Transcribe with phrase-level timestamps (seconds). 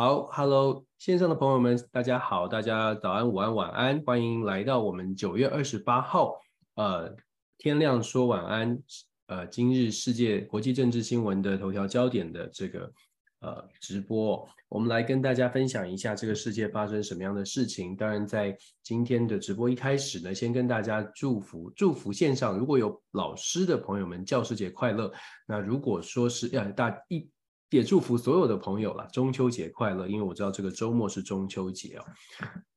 [0.00, 6.36] 好，Hello，线上的朋友们，大家好，大家早安、午安、晚安，欢迎来到我们九月二十八号，
[6.76, 7.16] 呃，
[7.58, 8.80] 天亮说晚安，
[9.26, 12.92] 呃，今日世界国际政治新闻的头条焦点的这个
[13.40, 17.96] 呃直播，我们来跟大家分享一下这个世界发生什么样的事情。
[17.96, 25.12] 当然，在今天的直播一开始呢，先跟大家祝福，祝福线上如果有老师的朋友们，教师节快乐。
[25.44, 27.28] 那如果说是要大一。
[27.70, 30.08] 也祝福所有的朋友啦，中秋节快乐！
[30.08, 32.04] 因为我知道这个周末是中秋节哦。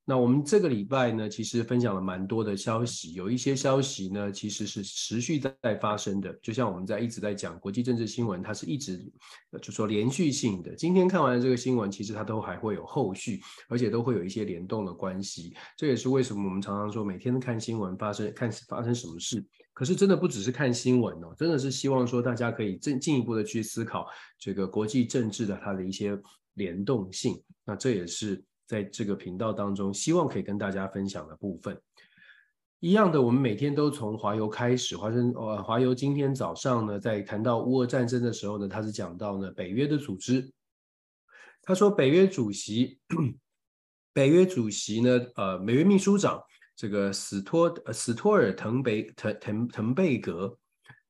[0.03, 6.33] 那我们这个礼拜呢，其实分享了蛮多的消息，有一些消息呢，其实是持续在发生的。
[6.41, 8.99] 就像我们在一直在讲国际政治新闻，它是一直
[9.61, 10.75] 就说连续性的。
[10.75, 15.55] 今天看完这个新闻，其实它都还会有后续，而且都会有一些联动的关系。
[15.77, 19.45] 这也是为什么我们常常说，每天看新闻发生，看发生什么事。
[19.81, 24.05] 可是真的不只是看新闻哦，真的是希望说大家可以进进一步的去思考
[24.37, 26.15] 这个国际政治的它的一些
[26.53, 27.41] 联动性。
[27.65, 31.75] 那这也是在这个频道当中希望可以跟大家分享的部分。
[32.79, 40.47] 一样的，我们每天都从华油开始，华生呃华油今天早上呢，在谈到乌俄战争的时候呢，他是讲到呢北约的组织，
[41.63, 42.99] 他说北约主席
[44.13, 46.39] 北约主席呢呃北约秘书长。
[46.81, 50.57] 这个史托呃史托尔滕贝滕滕滕贝格，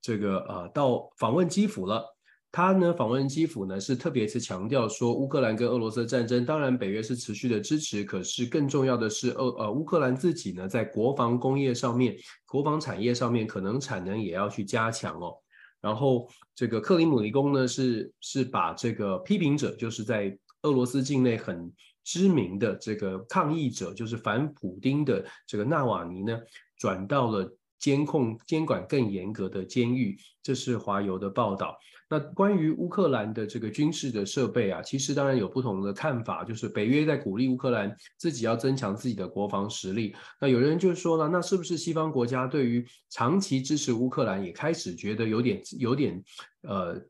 [0.01, 2.03] 这个呃到访问基辅了。
[2.51, 15.37] 他呢访问基辅呢是特别是强调说，乌克兰跟俄罗斯的战争，当然北约是持续的支持，可是更重要的是，俄呃乌克兰自己呢在国防工业上面、国防产业上面，可能产能也要去加强哦。
[15.79, 21.71] 然后这个克里姆林宫呢是是把这个批评者，就是在俄罗斯境内很。
[22.03, 26.39] 知名的这个抗议者，就是反普丁的这个纳瓦尼呢，
[26.77, 27.49] 转到了
[27.79, 30.17] 监控监管更严格的监狱。
[30.43, 31.77] 这是华邮的报道。
[32.09, 36.43] 那关于乌克兰的这个军事的设备啊，其实当然有不同的看法。
[36.43, 40.13] 就是北约在鼓励乌克兰自己要增强自己的国防实力。
[40.39, 46.21] 那有人就说了，那是不是西方国家对于长期支持乌克兰也开始觉得有点有点
[46.63, 47.01] 呃？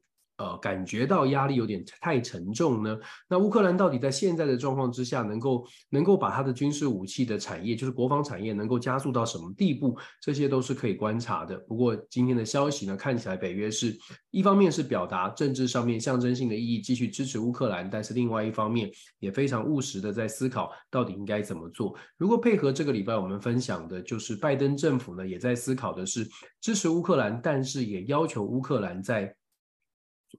[0.42, 2.98] 呃，感觉到压力有点太沉重呢。
[3.30, 9.96] 那乌克兰到底在现在的状况之下，能够能够把它的军事武器的产业，就是国防产业，能够加速到什么地步？
[10.20, 11.56] 这些都是可以观察的。
[11.68, 13.96] 不过今天的消息呢，看起来北约是
[14.32, 21.96] 一方面是表达政治上面象征性的意义，继续支持乌克兰，但是另外一方面也非常务实的在思考到底应该怎么做。
[22.18, 26.28] 如果配合这个礼拜我们分享的，就是拜登政府呢，也在思考的是
[26.60, 29.36] 支持乌克兰，但是也要求乌克兰在。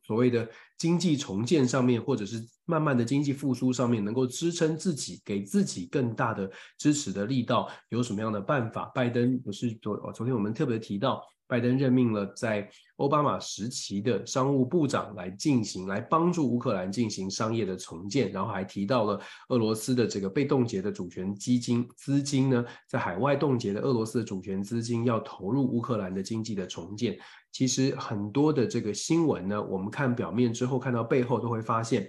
[0.05, 0.49] 所谓的
[0.79, 8.87] 经济重建上面，或者是慢慢的经济复苏上面，能够支撑自己，给自己更大的支持的力道，有什么样的办法？
[8.95, 11.23] 拜登不是昨昨天我们特别提到。
[11.53, 19.21] 拜登任命了在奥巴马时期的商务部长来进行，来帮助乌克兰进行商业的重建，然后还提到了
[19.51, 27.19] 俄罗斯的这个被冻结的主权基金资金呢，在海外冻结的俄罗斯的主权资金要投入乌克兰的经济的重建。
[27.51, 32.09] 其实很多的这个新闻呢，我们看表面之后，看到背后都会发现，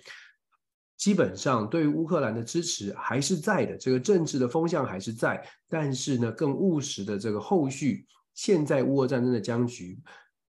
[0.96, 8.06] 基本上对于乌克兰的支持还是在的，这个政治的风向还是在，但是呢，更务实的这个后续。
[8.34, 10.00] 现在乌俄战争的僵局，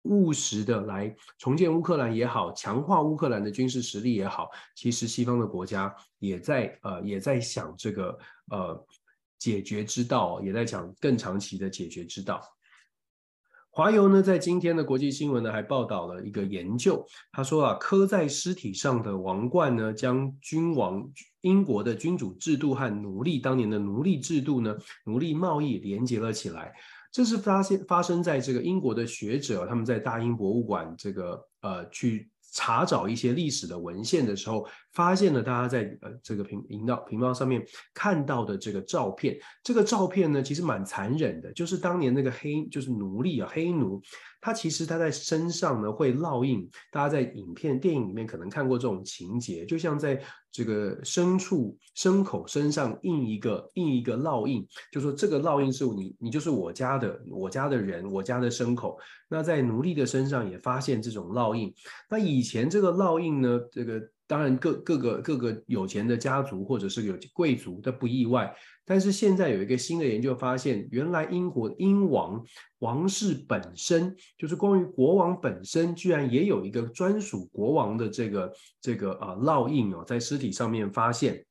[0.03, 8.17] 务实的来重建乌克兰也好，强化乌克兰的军事实力也好，其实西方的国家也在呃也在想这个
[8.51, 8.85] 呃
[9.37, 12.41] 解决之道，也在讲更长期的解决之道。
[13.71, 21.07] 华油呢在今天的国际新闻呢还报道了一个研究，他说啊，刻在尸体上的王冠呢，将君王
[21.41, 24.75] 英国的君主制度和奴隶当年的奴隶制度呢，
[25.05, 26.73] 奴隶贸易连接了起来。
[27.11, 39.37] 这是发现发生在这个英国的学者，他们在大英博物馆这个呃去查找一些历史的文献的时候，发现了大家在呃这个频频道频道上面看到的这个照片。
[39.63, 44.01] 这个照片呢，其实蛮残忍的，就是当年那个黑就是奴隶啊，黑奴。
[44.41, 58.97] 他其实他在身上呢会烙印，大家在影片、电影里面可能看过这种情节，就像在这个牲畜、牲口身上印一个印一个烙印，就说这个烙印是你，你就是我家的，我家的人，我家的牲口。
[59.27, 61.73] 那在奴隶的身上也发现这种烙印。
[62.09, 64.01] 那以前这个烙印呢，这个。
[64.29, 68.55] 当然各，各个各个有钱的家族或者是有贵族都不意外。
[68.85, 72.39] 但是现在有一个新的研究发现，原来英国英王
[72.77, 81.43] 王室本身就是关于国王本身，居然也有一个专属国王的这个这个啊烙印哦，在尸体上面发现。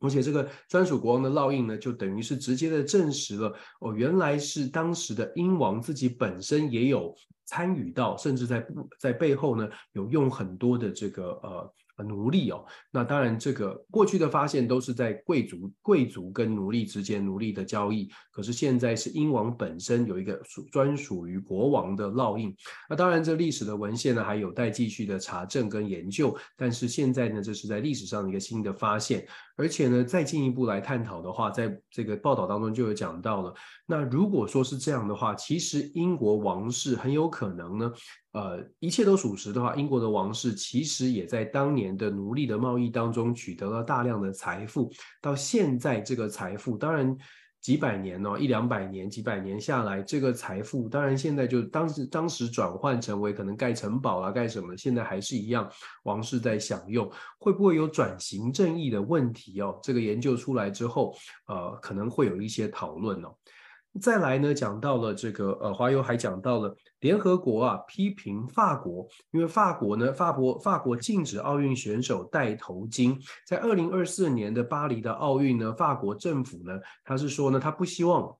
[0.00, 7.14] 而且这个专属国王的烙印呢，就等于是直接的证实了哦，原来是当时的英王自己本身也有
[7.46, 8.66] 参与到，甚至在
[9.00, 11.74] 在背后呢有用很多的这个呃。
[12.02, 18.10] 奴隶哦，那当然，这个过去的发现都是在贵族、贵族跟奴隶之间奴隶的交易。
[18.30, 20.40] 可是现在是英王本身有一个
[20.70, 22.54] 专属于国王的烙印。
[22.88, 26.36] 那当然，这历史的文献呢还有待继续的查证跟研究。
[26.56, 29.26] 但是现在呢，这是在历史上的一个新的发现。
[29.62, 33.54] 而且呢，再进一步来探讨的话，在这个报道当中就有讲到了。
[33.86, 37.92] 那如果说是这样的话，其实英国王室很有可能呢。
[38.32, 44.90] 呃，一切都属实的话，英国的王室其实也在当年的奴隶的贸易当中取得了大量的财富。
[45.20, 47.16] 到现在，这个财富当然
[47.62, 55.70] 几百年哦，一两百年、几百年下来，这个财富当然现在就当时当时转换成为可能盖城堡啊、盖什么，现在还是一样，
[56.02, 59.78] 王室在享用，会不会有转型正义的问题哦？
[59.80, 61.14] 这个研究出来之后，
[61.46, 63.32] 呃，可能会有一些讨论哦。
[64.00, 76.72] 再来呢，讲到了这个呃，华邮还讲到了联合国啊批评法国，因为法国呢，法国法国禁止奥运选手戴头巾，在二零二四年的巴黎的奥运呢，法国政府呢，
[77.04, 78.34] 他是说呢，他不希望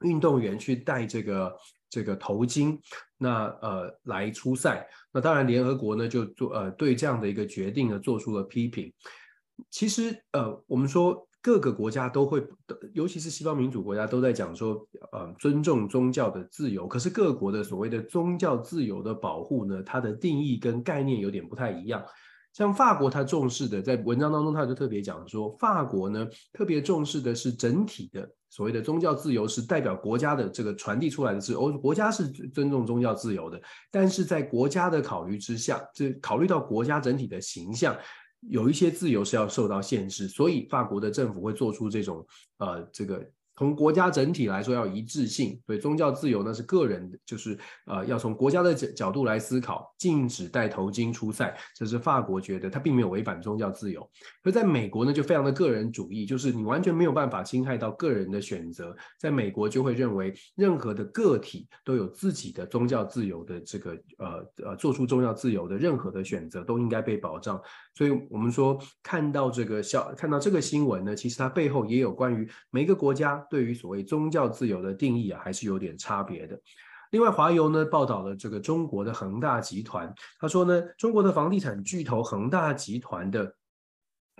[0.00, 1.56] 运动员去戴这个
[1.88, 2.76] 这个头巾，
[3.16, 8.92] 那呃来出赛，那当然联合国呢就做呃对这样的一个决定呢做出了批评。
[9.70, 11.24] 其实呃我们说。
[11.42, 12.40] 各个国家都会，
[12.94, 16.86] 尤其是西方民主国家都在讲说，呃，尊重宗教的自由。
[16.86, 22.00] 可是各国的所谓的宗教自由的保护呢，它的定义跟概念有点不太一样。
[22.52, 33.60] 像法国，它重视的，在文章当中，他就特别讲说，法国呢特别重视的是整体的所谓的宗教自由，是代表国家的这个传递出来的自由，国家是尊重宗教自由的。
[33.90, 37.96] 但是在国家的考虑之下，这考虑到国家整体的形象。
[38.48, 42.26] 有一些自由是要受到限制，所以法国的政府会做出这种
[42.58, 43.24] 呃这个。
[43.54, 47.56] 从国家整体来说要一致性，所以宗教自由呢是个人，就是
[47.86, 54.08] 呃要从国家的角角度来思考，禁止戴头巾出赛，这是法国觉得他并没有违反宗教自由。
[54.42, 67.60] 而在美国呢就非常的个人主义，就是你完全没有办法侵害到个人的选择，在美国就会认为任何的个体都有自己的宗教自由的这个呃呃做出宗教自由的任何的选择都应该被保障。
[67.94, 73.36] 所以我们说看到这个消看到这个新闻呢，其实它背后也有关于每个国家。
[73.50, 76.58] 对于所谓宗教自由的定义啊，还是有点差别的。
[77.10, 80.10] 另外，华邮呢报道了这个中国的恒大集团，
[80.40, 83.54] 他说呢，中国的房地产巨头恒大集团的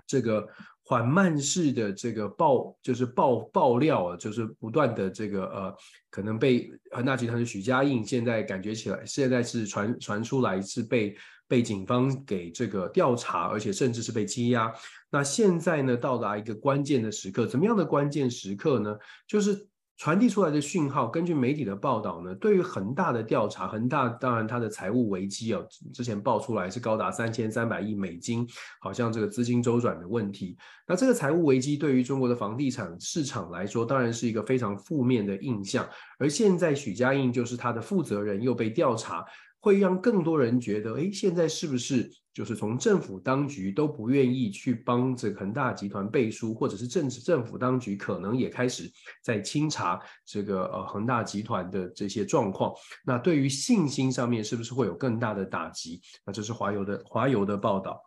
[0.06, 0.48] 这个
[0.82, 5.76] 缓慢式的这个爆，就是爆爆料啊，就是不断的这个呃，
[6.08, 11.14] 可能被恒大集团的许家印现在感觉起来，现在是传传出来是被。
[11.52, 14.72] 被警方给这个调查，而且甚至是被羁押。
[15.10, 18.96] 那现在呢，到达一个关键的时刻，怎么样的关键时刻呢？
[19.28, 19.68] 就是
[19.98, 21.06] 传递出来的讯号。
[21.08, 25.62] 根据媒体的报道呢，对于恒大的调查，恒大当然它的财务危机哦，
[25.92, 28.48] 之前爆出来是高达三千三百亿美金，
[28.80, 30.56] 好像这个资金周转的问题。
[30.88, 35.86] 那这个财务危机对于中国的房地产市场来说，当然是一个非常负面的印象。
[36.18, 39.22] 而现在许家印就是他的负责人，又被调查。
[39.62, 48.90] 会让更多人觉得，哎，现在是不是就是从政府当局都不愿意去帮这个恒大集团背书，或者是政治政府当局可能也开始
[49.22, 52.74] 在清查这个呃恒大集团的这些状况？
[53.04, 56.02] 那对于信心上面是不是会有更大的打击？
[56.26, 58.02] 那这是华邮的华邮的报道。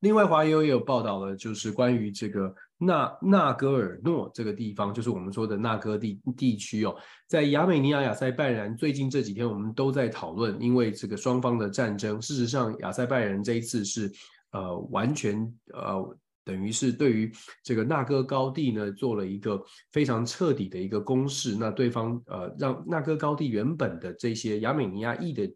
[0.00, 2.52] 另外，华邮也有报道了，就是关于这个
[2.84, 6.94] 纳纳戈尔诺这个地方，就是我们说的纳戈地地区哦，
[7.26, 12.20] 在亚美尼亚、亚塞拜然，最近这几天我们都在讨论，因为这个双方的战争。
[12.20, 14.12] 事实上，亚塞拜然这一次是
[14.52, 15.36] 呃完全
[15.72, 19.62] 呃等于是对于这个纳戈高地呢做了一个
[19.92, 21.56] 非常彻底的一个攻势。
[21.56, 25.50] 那对方呃让纳戈高地原本的这些亚美尼亚裔的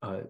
[0.00, 0.22] 呃。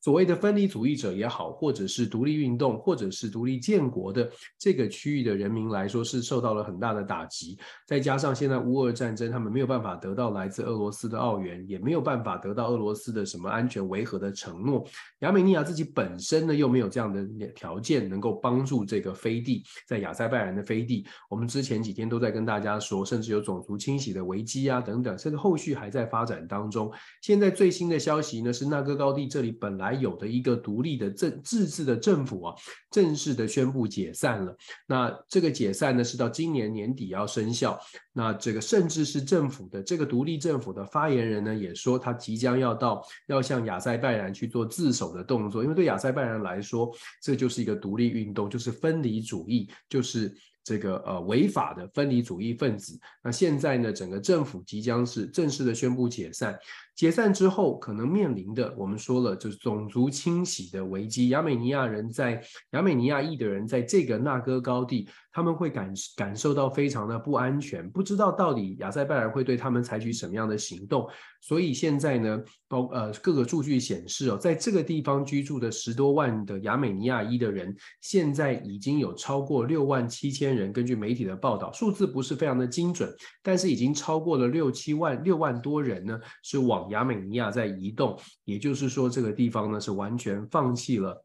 [0.00, 7.58] 所谓的分离主义者也好，或者是独立运动，或者是独立建国的这个区域的人民来说，是受到了很大的打击。
[7.86, 14.86] 再加上现在乌俄战争，他们没有办法得到来自俄罗斯的奥援，也没有办法得到俄罗斯的什么安全维和的承诺。
[15.20, 21.04] 亚美尼亚自己本身呢，又没有这样的条件能够帮助这个飞地，在亚塞拜然的飞地。
[21.28, 26.90] 我们之前几天都在跟大家说，甚至有种族清洗的危机啊等等，甚至后续还在发展当中。
[27.20, 29.56] 现在最新的消息呢，是纳戈高地这里。
[29.65, 32.54] 本本来有的一个独立的政自治的政府啊，
[32.88, 34.56] 正式的宣布解散了。
[34.86, 37.76] 那这个解散呢，是到今年年底要生效。
[38.12, 50.32] 那这个甚至是政府的这个独立政府的发言人呢，也说他即将要到要向亚塞拜然去做自首的动作，因为对亚塞拜然来说，这就是一个独立运动，就是分离主义，就是。
[50.66, 56.58] 这个呃违法的分离主义分子，那现在呢，整个政府即将是正式的宣布解散。
[56.96, 61.28] 解散之后可能面临的，我们说了就是种族清洗的危机。
[61.28, 71.06] 亚美尼亚人在亚美尼亚裔的人在这个纳戈高地，他们会感感受到非常的不安全，不知道到底亚塞拜然会对他们采取什么样的行动。
[71.42, 80.72] 所以现在呢，包呃各个数据显示哦，在这个地方居住的十多万的亚美尼亚裔的人，现在已经有超过六万七千人。
[80.72, 88.18] 根据媒体的报道，数字不是非常的精准，但是已经超过了六七万六万多人呢，是往亚美尼亚在移动。
[88.44, 91.24] 也就是说，这个地方呢是完全放弃了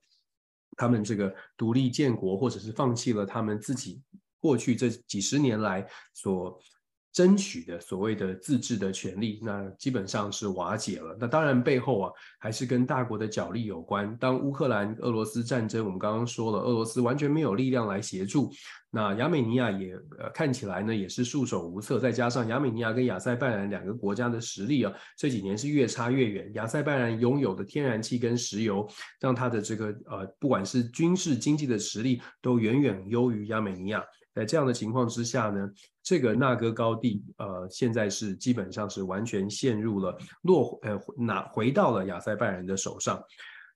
[0.77, 4.01] 他们这个独立建国，或者是放弃了他们自己
[4.39, 6.59] 过去这几十年来所。
[7.13, 11.15] 争取的所谓的自治的权利，那基本上是瓦解了。
[11.19, 14.15] 那当然背后啊，还是跟大国的角力有关。
[14.17, 18.49] 当乌克兰俄罗斯战争，我们刚刚说了，俄罗斯完全没有力量来协助。
[18.93, 21.97] 那亚美尼亚也呃看起来呢也是束手无策。
[21.99, 26.49] 再加上亚美尼亚跟亚塞拜然两个国家的实力啊，这几年是越差越远。
[26.55, 28.87] 亚塞拜然拥有的天然气跟石油，
[29.19, 34.01] 让它的这个呃不管是军事经济的实力，都远远优于亚美尼亚。
[34.33, 35.69] 在这样的情况之下呢，
[36.01, 43.21] 这个纳戈高地，呃，现在是基本上是完全陷入了落，呃，拿回到了亚塞拜然的手上。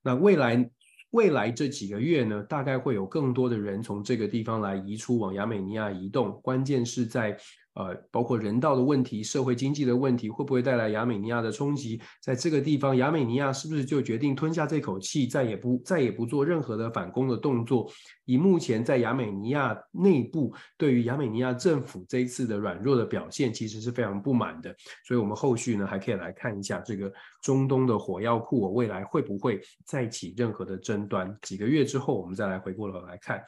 [0.02, 0.70] 那未来
[1.10, 6.40] 未来这几个月呢，大概会有更多的人从这个地方来移出，往亚美尼亚移动。
[6.42, 7.38] 关键是在。
[7.76, 12.00] 呃，包括人道的问题、社会经济的问题，会不会带来亚美尼亚的冲击？
[12.22, 17.86] 在这个地方，亚美尼亚是不是就决定吞下这口气，再也不再也不做任何的反攻的动作？
[18.24, 24.74] 以目前在亚美尼亚内部对于亚美尼亚政府这一次的软弱的表现，其实是非常不满的。
[25.04, 31.36] 所以，我们后续呢还可以来看一下这个中东的火药库，未来会不会再起任何的争端？
[31.42, 33.44] 几个月之后，我们再来回过头来看。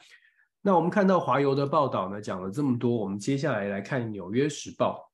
[0.61, 5.05] 那我们看到华油的报道呢，讲了这么多，我们接下来来看《纽约时报》。《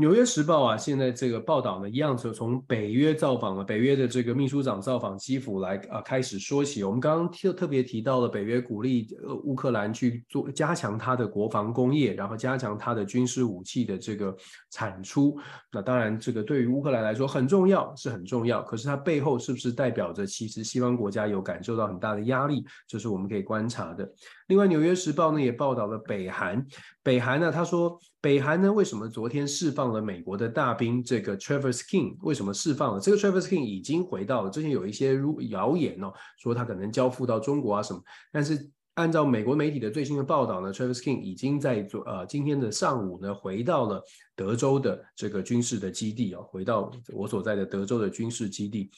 [0.00, 6.82] 纽约时报》啊，现在这个报道呢，一样是从北约造访了北约的这个秘书长造访基辅来啊开始说起。
[6.82, 14.34] 我们刚刚特特别提到了北约鼓励呃乌克兰去做加强它的国防工业，然后加强它的军事武器的这个
[14.70, 15.38] 产出。
[15.70, 18.62] 那当然，这个对于乌克兰来说很重要，是很重要。
[18.62, 22.64] 可是它背后是不是代表着其实西方国家有感受到很大的压力？
[22.88, 24.10] 这是我们可以观察的。
[24.50, 26.66] 另外，《纽约时报》呢也报道了北韩。
[27.04, 32.16] 北韩呢，他说，北韩呢为什么昨天释放了美国的大兵这个 Travis King？
[32.22, 34.50] 为什么释放了这个 Travis King 已经回到了？
[34.50, 38.02] 之前有一些如谣言哦，说他可能交付到中国啊什么。
[38.32, 44.02] 但是按照美国媒体的最新的报道呢，Travis King 已经在昨呃今天的上午呢回到了
[44.34, 48.90] 德州的这个军事的基地哦，回到我所在的德州的军事基地。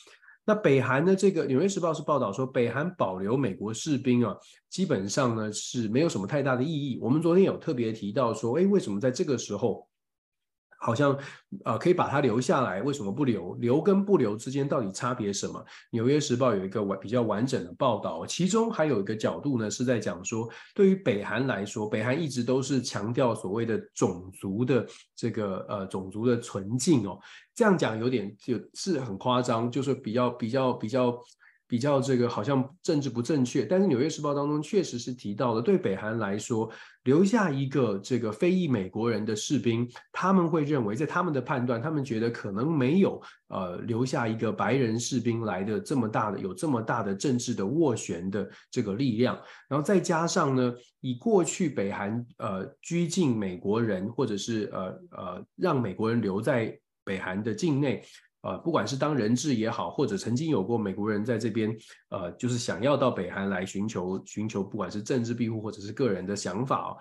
[0.44, 1.14] 那北韩的？
[1.14, 4.36] 这个《纽约时报》是报道说，北韩保留美国士兵啊，
[4.68, 6.98] 基本上呢是没有什么太大的意义。
[7.00, 9.86] 我们昨天有特别提到说，哎，为什么在这个时候？
[10.82, 11.16] 好像，
[11.64, 13.54] 呃，可以把它留下来，为什么不留？
[13.60, 15.64] 留跟不留之间到底差别什么？
[15.92, 24.84] 纽约时报有一个完比较完整的报道，其中还有一个角度呢，是在讲说，对于北韩来说，北韩一直都是强调所谓的种族的
[25.14, 27.18] 这个呃种族的纯净哦，
[27.54, 31.16] 这样讲有点就是很夸张，就是比较比较比较。
[31.72, 36.70] 比较这个好像政治不正确，但是《纽约时报》当中确实是提到了，对北韩来说，
[37.04, 49.34] 留下一个这个非裔美国人的士兵，他们会认为，在他们的判断，他们觉得可能没有呃留下一个白人士兵来的这么大的有这么大的政治的斡旋的这个力量，
[49.66, 54.82] 然后再加上呢，以过去北韩呃拘禁美国人，或者是呃
[55.16, 58.04] 呃让美国人留在北韩的境内。
[58.42, 61.76] 呃，不管是当人质也好，或者曾经有过美国人在这边，
[62.10, 66.96] 呃，就是想要到北韩来寻求寻求，不管是政治庇护或者是个人的想法哦，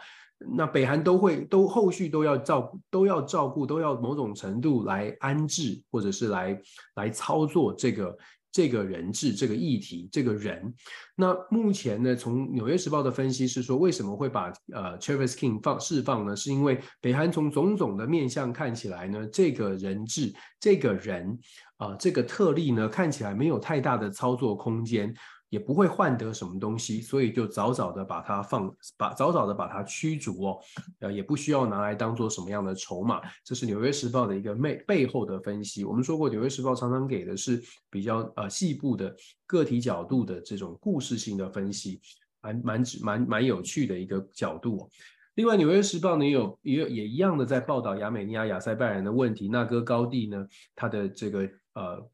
[0.55, 6.61] 那北韩都会都后续都要照，都要照顾，都要某种程度来安置，或者是来
[6.95, 8.17] 来操作这个。
[8.51, 10.73] 这个人质，这个议题，这个人，
[11.15, 16.35] 那目前呢，从《纽约时报》的分析是说，为什么会把呃 Travis King 放释放呢？
[16.35, 21.39] 是因为北韩从种种的面向看起来呢，这个人质，这个人
[21.77, 25.13] 啊、呃，这个特例呢，看起来没有太大的操作空间。
[25.51, 30.59] 也不会换得什么东西，所以就早早的把它放，把早早的把它驱逐哦，
[30.99, 33.21] 呃，也不需要拿来当做什么样的筹码。
[33.43, 35.83] 这是《纽约时报》的一个背背后的分析。
[35.83, 39.13] 我们说过，《纽约时报》常常给的是比较呃细部的
[39.45, 41.99] 个体角度的这种故事性的分析，
[42.41, 44.89] 蛮蛮蛮蛮有趣的一个角度。
[45.35, 52.09] 另外，《纽约时报》呢也有也有也一样的在报道亚美尼亚亚塞拜然的问题，纳戈高地呢，它的这个呃。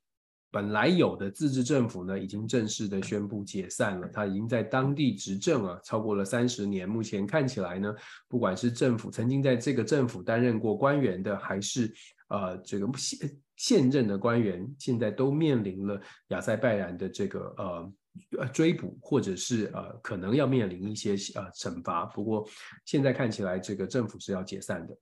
[0.57, 4.07] 本来有的自治政府呢，已经正式的宣布解散了。
[4.07, 6.89] 他已经在当地执政啊，超过了三十年。
[6.89, 7.93] 目前看起来呢，
[8.27, 11.93] 不管是政府曾经在这个政府担任过官员的，还是
[12.29, 17.93] 呃这个现现任的官员，现在都面临了亚塞拜然的这个呃
[18.39, 22.03] 呃追捕，或者是呃可能要面临一些呃惩罚。
[22.05, 22.49] 不过
[22.83, 24.97] 现在看起来，这个政府是要解散的。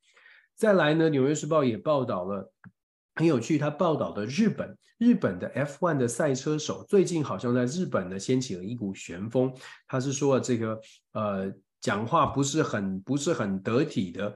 [0.54, 2.52] 再来呢，《纽约时报》也报道了。
[3.16, 9.54] 很有趣，他报道的日本，日本的 F1 的赛车手最近好像在日本呢掀起了一股旋风。
[9.88, 10.78] 他是说这个
[11.14, 14.36] 呃讲话不是很不是很得体的，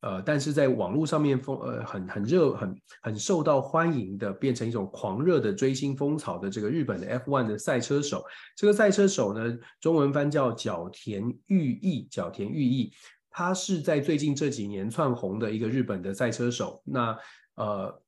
[0.00, 8.22] 呃，但是在网络上面风呃很很热很很受到欢迎的，变成一种狂热的追星风潮的这个日本的 F1 的赛车手。
[8.54, 12.92] 这个赛车手呢，中文翻叫角田裕毅，角田裕毅，
[13.30, 16.82] 他是在最近这几年窜红的一个日本的赛车手。
[16.84, 17.16] 那
[17.54, 18.02] 呃。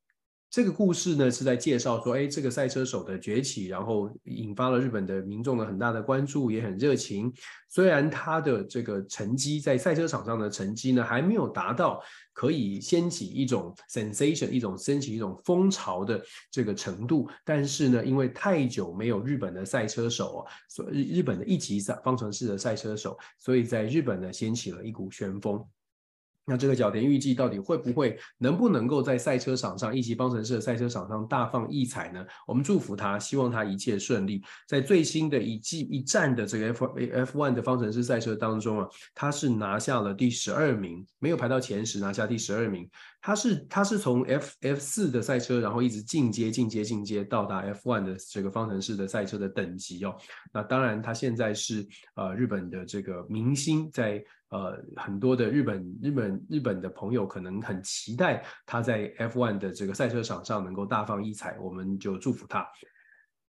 [0.50, 7.32] 这个故事呢，是在介绍说，哎，这个赛车手的崛起，然后引发了日本的民众的很大的关注，也很热情。
[7.68, 12.02] 虽然他的这个成绩在赛车场上的成绩呢，还没有达到
[12.32, 25.64] 可以掀起一种 sensation，一种掀起一种风潮的这个程度，但是呢，因为太久没有日本的赛车手啊，所日日本的一级赛方程式的赛车手，所以在日本呢，掀起了一股旋风。
[26.50, 32.26] 那这个角田预计到底会不会能不能够在赛车场上一级方程式的赛车场上大放异彩呢？
[32.44, 34.42] 我们祝福他，希望他一切顺利。
[34.66, 36.86] 在最新的一季一站的这个 F
[37.38, 42.90] F1 的方程式赛车当中啊，他是拿下了第十二名，没有排到前十，拿下第十二名。
[43.22, 50.16] 他是他是从 F F 四的赛车，然后一直进阶进阶进阶到达 F 1的这个方程式的赛车的等级哦。
[50.52, 62.60] 那当然，他现在是呃日本的这个明星，在呃很多的日本日本日本的朋友可能很期待他在 F 1的这个赛车场上能够大放异彩，我们就祝福他。《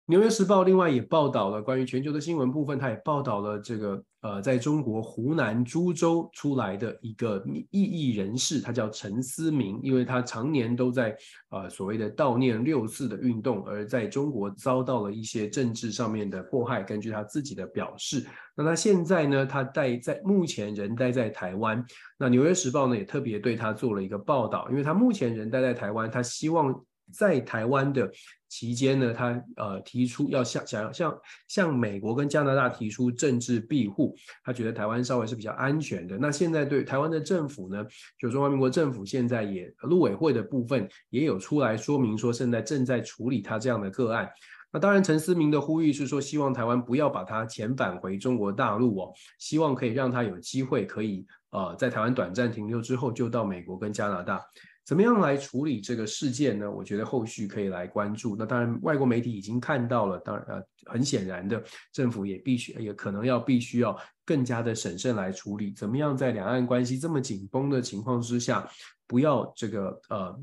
[0.09, 11.17] 纽约时报》另外也报道了关于全球的新闻部分，他也报道了这个呃，在中国湖南株洲出来的一个异议人士，他叫陈思明，因为他常年都在
[11.51, 16.85] 呃所谓的悼念六四的运动，而在中国遭到了一些政治上面的迫害。
[16.85, 18.25] 根据他自己的表示，
[18.57, 21.85] 那他现在呢，他待在目前人待在台湾。
[22.17, 26.81] 那《纽约时报》呢也特别对他做了一个报道，因为他目前人待在台湾，他希望。
[27.13, 28.11] 在台湾的
[28.49, 36.17] 期间呢，他呃提出要向想要向向美国跟加拿大提出政治庇护，他觉得台湾稍微是比较安全的。
[36.19, 37.85] 那现在对台湾的政府呢，
[38.19, 44.31] 就中华民国政府现在也陆委会的部分也有出来说明说，现在正在处理他这样的个案。
[44.73, 54.45] 那当然，陈思明的呼吁是说，希望台湾不要把他遣返回中国大陆哦，希望可以让他有机会可以呃在台湾短暂停留之后，就到美国跟加拿大。
[54.87, 56.71] 怎么样来处理这个事件呢？
[56.71, 58.37] 我觉得后续可以来关注。
[58.37, 61.61] 那当然，外国媒体已经看到了，当然呃，很显然的，
[61.93, 65.73] 政府也必须也可能要必须要更加的审慎来处理。
[65.73, 68.65] 怎么样在两岸关系这么紧绷的情况之下，
[69.09, 70.41] 不要这个呃，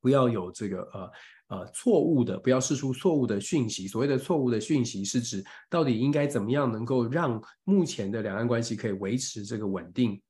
[0.00, 1.10] 不要有这个呃
[1.48, 3.88] 呃错误的，不要释出错误的讯息。
[3.88, 10.22] 所谓的错误的讯息是指到底应该怎么样能够让目前的两岸关系可以维持这个稳定。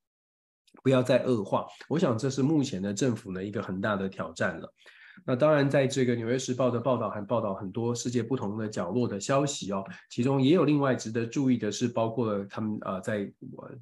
[0.87, 4.73] 不要再恶化，我想这是目前的政府呢一个很大的挑战了。
[5.25, 13.29] 那当然，在这个《纽约时报》的报道还报道很多世界不同的角落的消息哦，其中也有另外值得注意的是，包括了他们呃在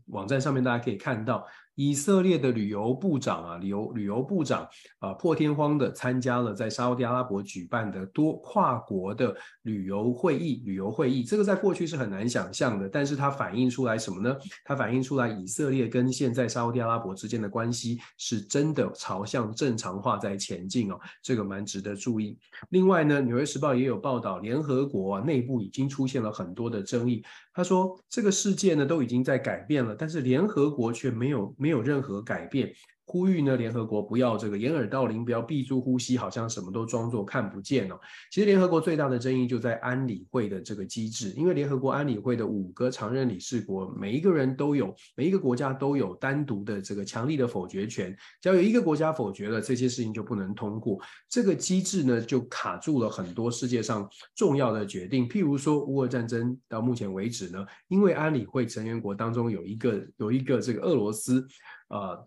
[0.06, 1.46] 网站上面大家可以看到。
[1.76, 4.68] 以色列的旅游部长啊，旅游旅游部长
[5.00, 10.62] 啊，破天荒的参加了在沙乌地阿拉伯举办的多跨国的旅游会议。
[10.64, 14.36] 旅游会议这个在过去是很难想象的，但是它反映出来什么呢？
[14.64, 22.38] 它反映出来以色列跟现在沙乌地阿拉伯之间的关系是真的朝向正常化在前进哦，这个蛮值得注意。
[22.70, 27.24] 另外呢，《纽约时报》也有报道，联合国啊内部已经出现了很多的争议。
[27.52, 31.52] 他说这个世界呢都已经在改变了，但是联合国却没有。
[31.64, 32.70] 没有任何改变，
[33.06, 38.00] 呼吁呢联合国不要这个掩耳盗铃，不要闭住呼吸，好像什么都装作看不见哦。
[38.30, 50.98] 其实联合国最大的争议就在安理会的这个机制，因为联合国安理会的五个常任理事国，每一个人都有，每一个国家都有单独的这个强力的否决权，只要有一个国家否决了，这些事情就不能通过。
[51.28, 61.46] 这个机制呢就卡住了很多世界上重要的决定，譬如说乌俄战争到目前为止呢，因为安理会成员国当中有一个有一个这个俄罗斯。
[61.88, 62.26] 呃，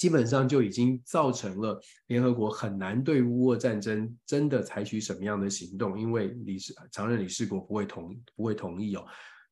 [0.00, 9.04] 基本上就已经造成了联合国很难对乌俄战争真的采取什么样的行动，因为理事常任理事国不会同不会同意哦。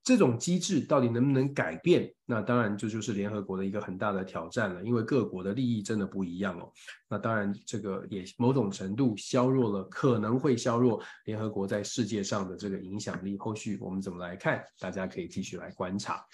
[0.03, 2.11] 这种机制到底能不能改变？
[2.25, 6.73] 那当然这就是联合国的一个很大的挑战了，因为各国的利益真的不一样哦。
[7.11, 13.37] 那当然这个也某种程度削弱了，可能会削弱联合国在世界上的这个影响力。
[13.37, 14.65] 后续我们怎么来看？
[14.79, 16.25] 大家可以继续来观察。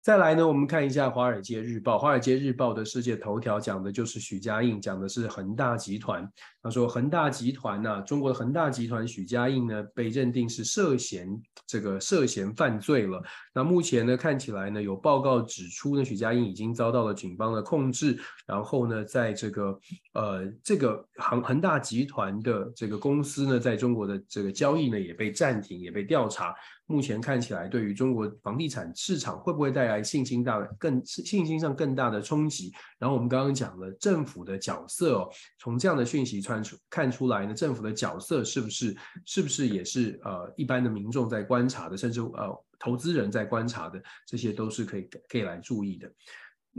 [0.00, 1.96] 再来呢，我们看一下《华尔街日报》。
[1.98, 6.26] 《华尔街日报》的世界头条讲的就是许家印，讲的是恒大集团。
[6.62, 11.28] 他说，恒大集团呢、中国的恒大集团许家印呢，被认定是涉嫌
[11.66, 13.22] 这个涉嫌犯罪了。
[13.52, 18.18] 那目前呢，看起来呢，有报告指出呢，许家印已经遭到了警方的控制。
[18.46, 19.78] 然后呢，在这个
[20.14, 26.54] 呃，这个恒恒大集团的这个公司呢，在中国的这个交易呢，也被暂停，也被调查。
[26.90, 32.72] 目前看起来，对于中国房地产市场会不会带来信心大更信心上更大的冲击？
[32.98, 38.96] 然后我们刚刚讲了政府的角色哦，从这样的讯息传出看出来呢，政府的角色是不是
[39.26, 46.10] 是不是也是呃一般的民众在观察的，甚至呃投资人在观察的，这些都是可以可以来注意的。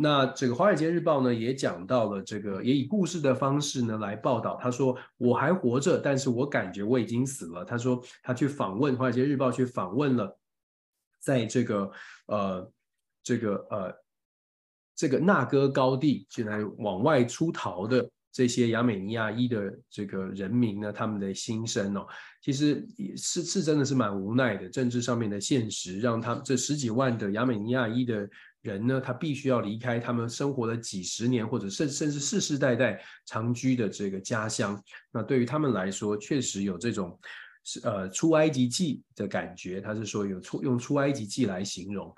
[0.02, 4.58] 那这个《华尔街日报》呢，也讲到了这个，也以故事的方式呢来报道。
[4.62, 10.40] 他说：“我还活着，但是我感觉我已经死了。”他说他去访问《华尔街日报》，去访问了
[11.20, 11.92] 在这个
[12.28, 12.72] 呃
[13.22, 13.94] 这个呃
[14.96, 22.08] 这个纳戈高地，现在往外出逃的这些亚美尼亚裔的这个人民呢，他们的心声哦，
[22.42, 28.30] 其实是是真的是蛮无奈的，政治上面的现实，让他们这十几万的亚美尼亚裔的。
[28.62, 34.82] 人呢，他必须要离开他们生活了几十年，或者甚甚至世世代代长居的这个家乡。
[35.12, 37.18] 那对于他们来说，确实有这种
[37.64, 39.80] 是呃出埃及记的感觉。
[39.80, 42.14] 他是说有出用出埃及记来形容。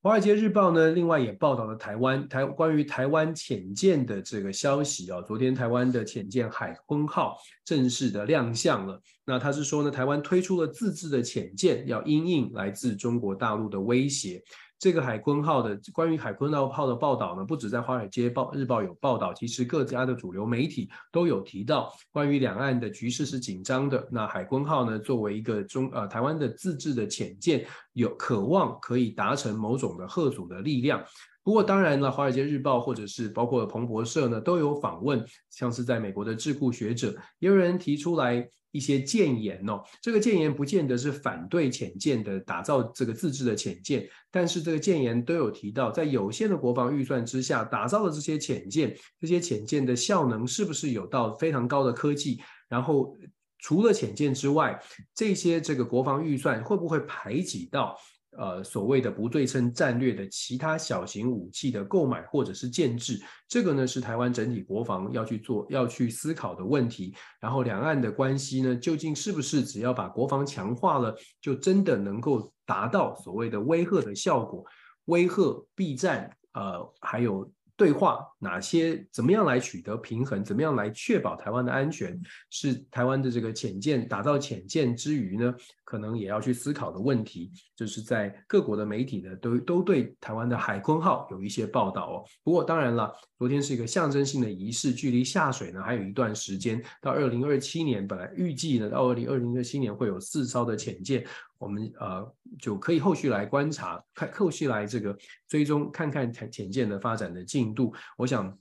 [0.00, 5.24] 华尔街日报呢，另外也报道了台湾台关于台湾潜舰的这个消息啊、哦。
[5.26, 9.02] 昨天台湾的潜舰海鲲号正式的亮相了。
[9.24, 14.40] 那他是说呢，台湾推出了自制的潜舰，要因应来自中国大陆的威胁。
[14.78, 24.08] 这个海鲲号的关于海鲲号的报道呢，不止在《华尔街报日报》有报道，其实各家的主流媒体都有提到，关于两岸的局势是紧张的。
[24.10, 31.02] 那海鲲号呢，作为一个中呃台湾的自制的浅舰，有渴望可以达成某种的贺祖的力量。
[31.48, 38.46] 不过当然了，《华尔街日报》或者是包括彭博社呢，都有访问，像是在美国的智库学者，也有人提出来。
[38.70, 52.42] 一些建言哦，这个建言不见得是反对潜舰的打造这个自制的潜舰，但是这个建言都有提到，在有限的国防预算之下打造的这些潜舰，这些潜舰的效能是不是有到非常高的科技？
[52.68, 53.16] 然后
[53.58, 54.78] 除了潜舰之外，
[55.14, 57.96] 这些这个国防预算会不会排挤到？
[58.36, 67.14] 呃，所谓的不对称战略的其他小型武器的购买或者是建制，这个呢是台湾整体国防要去做、要去思考的问题。
[67.40, 74.64] 然后两岸的关系呢，究竟是不是只要把国防强化了，就真的能够达到所谓的威吓的效果？
[75.06, 77.50] 威吓、避战，呃，还有。
[77.78, 80.42] 对话哪些怎么样来取得平衡？
[80.42, 82.20] 怎么样来确保台湾的安全？
[82.50, 85.54] 是台湾的这个潜舰打造潜舰之余呢，
[85.88, 87.50] 可能也要去思考的问题。
[87.74, 92.24] 就是在各国的媒体呢，都都对台湾的海鲲号有一些报道哦。
[92.44, 101.24] 不过当然了，昨天是一个象征性的仪式，距离下水呢还有一段时间，到二零二七年，本来预计呢到二零二零二七年会有四艘的潜舰。
[101.56, 102.24] 我们呃
[102.60, 105.16] 就可以后续来观察，看后续来这个
[105.48, 107.92] 追踪，看看潜潜舰的发展的进度。
[108.16, 108.56] 我想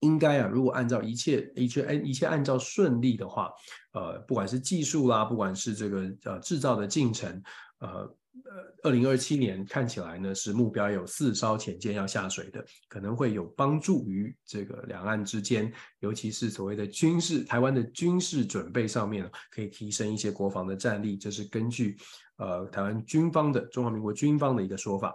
[0.00, 3.50] 应该啊，如果按照一切一切按一切按照顺利的话，
[3.92, 7.42] 呃，不管是技术啦，不管是这个呃制造的进程，
[7.78, 8.16] 呃。
[8.44, 21.16] 呃，二零二七年看起来呢是目标有四艘潜舰要下水的，可能会有帮助于这个两岸之间，尤其是所谓的军事，台湾的军事准备上面可以提升一些国防的战力。
[21.16, 21.96] 这是根据
[22.38, 25.14] 呃台湾军方的中华民国军方的一个说法。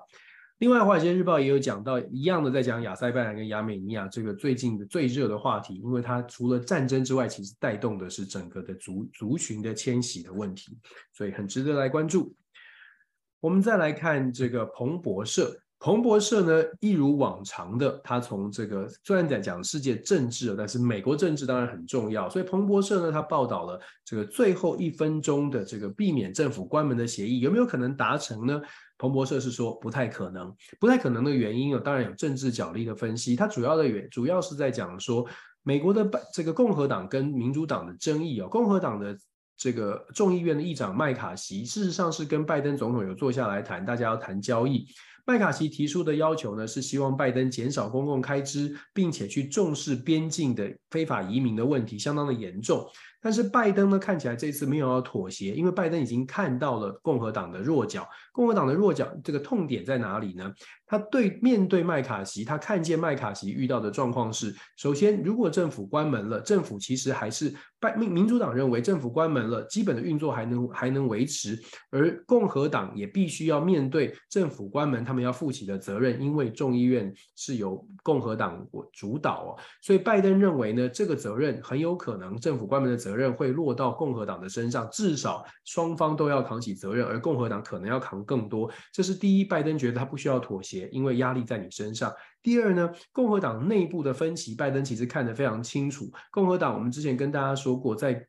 [0.59, 10.77] 另外，《华尔街日报》也有讲到一样的，在讲亚塞拜然跟亚美尼亚这个最近的最热的话题，因为它除了战争之外，其实带动的是整个的族族群的迁徙的问题，
[11.13, 12.33] 所以很值得来关注。
[13.41, 28.61] 我们再来看这个彭博社，彭博社呢，一如往常的，他从这个虽然在讲世界政治，但是美国政治当然很重要，所以彭博社呢，他报道了这个最后一分钟的这个避免政府关门的协议有没有可能达成呢？
[28.97, 35.25] 彭博社是说不太可能，不太可能的原因啊，当然有政治角力的分析，它主要的原主要是在讲说
[35.63, 39.17] 美国的这个共和党跟民主党的争议啊，共和党的。
[39.57, 44.85] 这个众议院的议长麦卡锡，事实上是跟拜登总统有坐下来谈，大家要谈交易。
[45.25, 52.85] 麦卡锡提出的要求呢，是希望拜登减少公共开支，并且去重视边境的非法移民的问题，相当的严重。
[53.25, 58.07] 但是拜登呢，看起来这次没有要妥协，因为拜登已经看到了共和党的弱角。
[58.31, 60.53] 共和党的弱角，这个痛点在哪里呢？
[60.87, 88.71] 他对面对麦卡锡，他看见麦卡锡遇到的状况是：首先，如果政府关门了，政府其实还是拜民民主党认为政府关门了，基本的运作还能还能维持，而共和党也必须要面对政府关门，他们要负起的责任，因为众议院是由共和党主导哦，所以拜登认为呢，这个责任很有可能政府关门的责任会落到共和党的身上，至少双方都要扛起责任，而共和党可能要扛更多。
[88.93, 90.74] 这是第一，拜登觉得他不需要妥协。
[90.91, 92.13] 因为压力在你身上。
[92.41, 96.11] 第二呢，共和党内部的分歧，拜登其实看得非常清楚。
[96.31, 98.25] 共和党，我们之前跟大家说过，在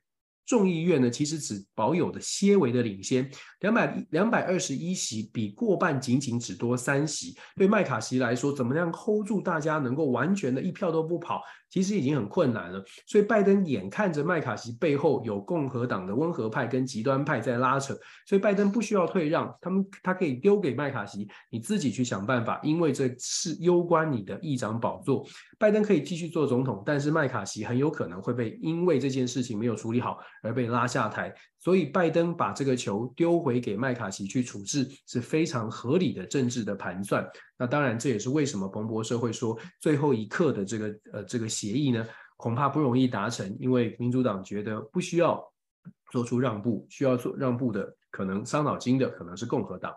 [0.46, 3.28] 众议院呢，其实只保有的些微的领先，
[3.60, 7.36] 两百两百二十一席，比过半仅仅只多三席。
[7.56, 11.42] 对麦卡锡来说，怎么样 hold 住大家，能够完全的一票都不跑？
[11.76, 17.94] 其实已经很困难了，所以拜登眼看着麦卡锡背后有共和党的温和派跟极端派在拉扯，
[18.26, 25.26] 所以拜登不需要退让，他们他可以丢给麦卡锡，你自己去想办法，因为这是攸关你的议长宝座。
[25.58, 31.30] 拜登可以继续做总统，但是麦卡锡很有可能会被因为这件事情没有处理好而被拉下台，
[31.66, 37.28] 所以拜登把这个球丢回给麦卡锡去处置是非常合理的政治的盘算。
[37.58, 45.42] 那当然，这也是为什么彭博社会说最后一刻的这个呃这个协议呢，恐怕不容易达成，因为民主党觉得不需要
[46.12, 49.92] 做出让步，需要做让步的可能伤脑筋的可能是共和党。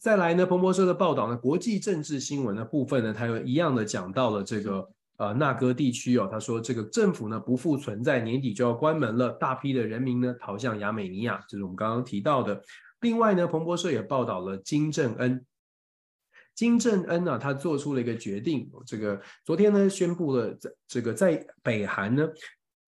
[0.00, 12.62] 再来呢，彭博社的报道呢，国际政治新闻的部分呢，它又一样的讲到了这个呃纳戈地区哦，他说这个政府呢不复存在，年底就要关门了，大批的人民呢逃向亚美尼亚，这是我们刚刚提到的。
[13.00, 15.44] 另外呢，彭博社也报道了金正恩。
[16.54, 22.24] 金正恩呢、他做出了一个决定，这个昨天呢宣布了，在这个在北韩呢，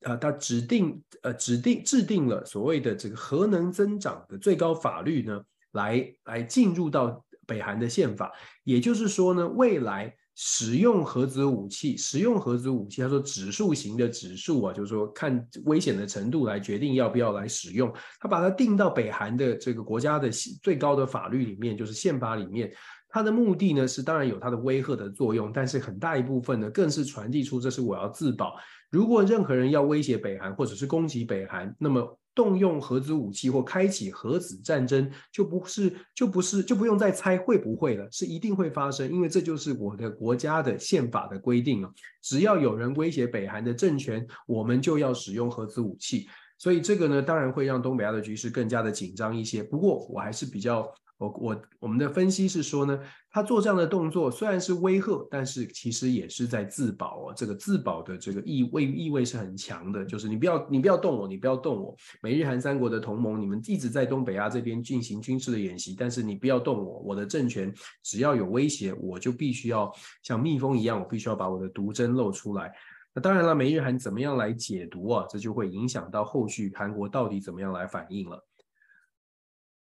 [0.03, 20.31] 啊、呃，他指定呃指定制定了所谓的这个核能增长的最高法律呢，来来进入到北韩的宪法，也就是说呢，未来使用核子武器，使用核子武器，他说指数型的指数啊，就是说看危险的程度来决定要不要来使用，他把它定到北韩的这个国家的
[20.63, 22.71] 最高的法律里面，就是宪法里面。
[23.09, 28.57] 它的目的呢，是当然有它的威吓的作用，但是很大一部分呢，更是传递出这是我要自保。
[28.91, 41.91] 如果任何人要威胁北韩或者是攻击北韩，那么动用核子武器或开启核子战争，就不是就不是就不用再猜会不会了，是一定会发生，因为这就是我的国家的宪法的规定啊。
[42.23, 46.29] 只要有人威胁北韩的政权，我们就要使用核子武器。
[46.59, 49.63] 所以这个呢，当然会让东北亚的局势更加的紧张一些。
[49.63, 50.87] 不过我还是比较。
[51.19, 52.99] 我我我们的分析是说呢，
[53.31, 57.35] 他做这样的动作虽然是威吓，但是其实也是在自保哦。
[57.35, 61.97] 这个自保的这个意味意味是很强的，就是你不要你不要动我，你不要动我。
[62.21, 69.91] 美日韩三国的同盟，你们一直在东北亚这边进行军事的演习，但是你不要动我，我的政权只要有威胁，我就必须要
[70.23, 72.71] 像蜜蜂一样，我必须要把我的毒针露出来。
[73.15, 75.25] 那当然了，美日韩怎么样来解读啊？
[75.31, 78.45] 这就会影响到后续韩国到底怎么样来反应了。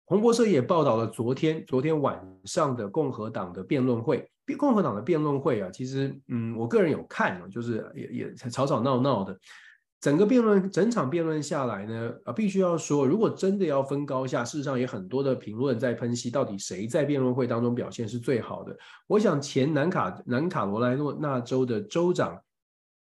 [0.06, 9.38] 彭博社也报道了昨天昨天晚上的共和党的辩论会，共和党的辩论会啊，其实嗯，我个人有看，就是也也吵吵闹闹的。
[10.00, 18.76] 整个辩论整场辩论下来呢，啊，必须要说，如果真的要分高下，事实上也很多的评论在分析到底谁在辩论会当中表现是最好的。
[19.06, 22.38] 我想前南卡南卡罗来纳州的州长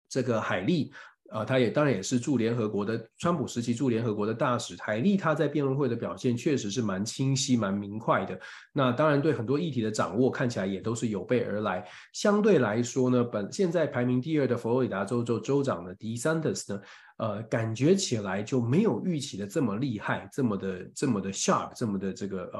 [0.09, 0.91] 这个海莉。
[1.31, 8.39] 啊，他也当然也是驻联合国的川普时期驻联合国的大使，海利他在辩论会的表现确实是蛮清晰、蛮明快的。
[8.73, 11.87] 那当然对很多议题的掌握看起来也都是有备而来。
[12.15, 16.81] 相对来说呢，本现在排名第二的佛罗里达州州州长的迪桑特斯呢，
[17.19, 22.51] 呃，感觉起来就没有预期的这么厉害，这么的这么的 sharp，这么的这个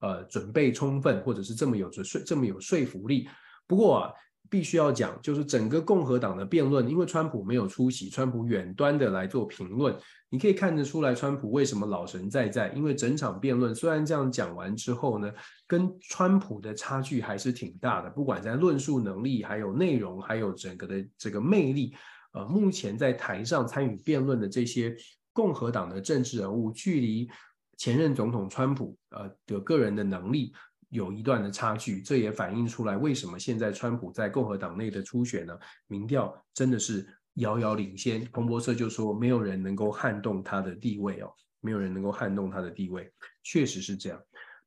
[0.00, 3.28] 呃呃准备充分，或者是这么有着说这么有说服力。
[3.68, 4.12] 不过啊。
[4.50, 9.96] 必须要讲，就是整个共和党的辩论，因为川普没有出席，川普远端的来做评论，
[10.28, 12.68] 你可以看得出来，川普为什么老神在在？
[12.70, 15.32] 因为整场辩论虽然这样讲完之后呢，
[15.68, 21.94] 跟川普的差距还是挺大的，不管在论述能力、还有内容、还有整个的这个魅力，
[22.32, 24.96] 呃，目前在台上参与辩论的这些
[25.32, 27.30] 共和党的政治人物，距离
[27.76, 30.52] 前任总统川普呃的个人的能力。
[30.90, 35.58] 有一段的差距，这也反映出来为什么现在川普在共和党内的初选呢？
[35.86, 38.24] 民调真的是遥遥领先。
[38.32, 43.10] 彭博社就说，没有人能够撼动他的地位哦，没有人能够撼动他的地位，
[43.42, 44.20] 确实是这样。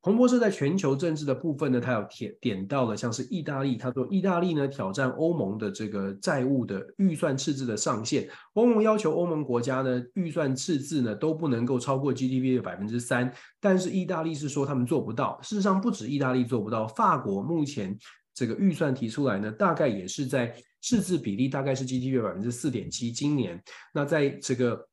[0.04, 15.40] 彭博社在全球政治的部分呢，他有点点到了像是意大利，他说意大利呢挑战欧盟的这个债务的预算赤字的上限，欧盟要求欧盟国家呢预算赤字呢都不能够超过 GDP 的百分之三，但是意大利是说他们做不到。
[15.42, 17.98] 事实上，不止意大利做不到，法国目前
[18.34, 23.64] 这个预算提出来呢，大概也是在赤字比例大概是 GDP 的百分之四点七，今年
[23.94, 24.86] 那在这个。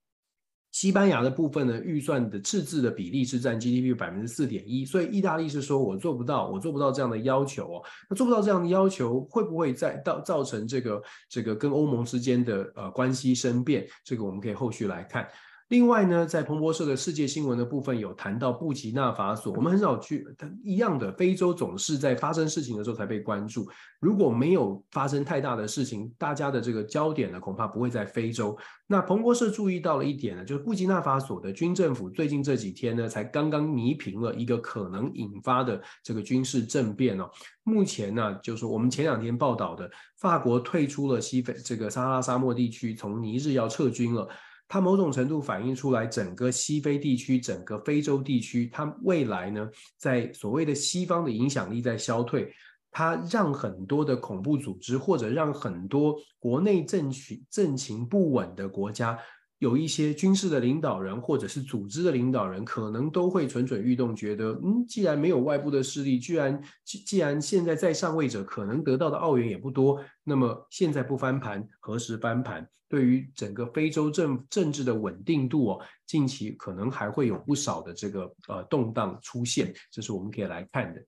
[0.73, 7.83] 西班牙的部分呢，预算的赤字的比例是占 GDP 百分之四点一，所以意大利是说我做不到，我做不到这样的要求哦。
[8.09, 13.87] 那做不到这样的要求，会不会再到造成这个这个跟欧盟之间的呃关系生变？
[14.05, 15.29] 这个我们可以后续来看。
[15.71, 20.27] 另外呢，在彭博社的世界新闻的部分有谈到布吉纳法索，我们很少去，
[20.65, 23.69] 一样的，非洲总是在发生事情的时候才被关注。
[24.01, 28.59] 如果没有发生太大的事情，大家的这个焦点呢，恐怕不会在非洲。
[28.89, 37.31] 那彭博社注意到了一点呢，就是布吉纳法索的军政府最近这几天呢，才刚刚弥平了一个可能引发的这个军事政变哦。
[37.63, 44.29] 目前呢，就是我们前两天报道的，法国退出了西非这个撒哈拉沙漠地区，从尼日要撤军了。
[44.73, 52.55] 它某种程度反映出来，整个西非地区、整个非洲地区，它未来呢，在所谓的西方的影响力在消退，
[52.93, 59.19] 它让很多的恐怖组织或者让很多国内政局政情不稳的国家。
[59.61, 72.67] 有一些军事的领导人或者是组织的领导人，可能都会蠢蠢欲动，觉得，嗯，既然没有外部的势力，居然既既然现在在上位者可能得到的澳元也不多，那么现在不翻盘，何时翻盘？
[72.89, 81.01] 对于整个非洲政政治的稳定度哦，近期可能还会有不少的这个呃动荡出现，这是我们可以来看的。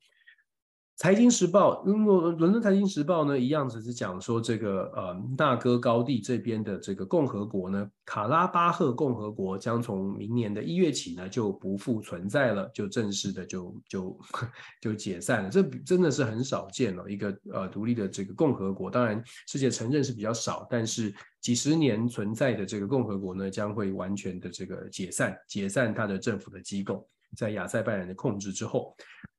[1.03, 14.21] 财经时报，因为伦敦财经时报呢，一样只是讲说这个呃纳戈高地这边的这个共和国呢，卡拉巴赫共和国将从明年的一月起呢就不复存在了，就正式的就就
[14.81, 15.51] 就解散了。
[15.51, 18.89] 这真的是很少见了，一个呃独立的这个共和国。
[18.89, 27.05] 当然，世界承认是比较少，但是几十年存在的这个共和国呢，将会完全的这个解散，解散它的政府的机构。
[27.37, 28.95] 在亚塞拜然的控制之后，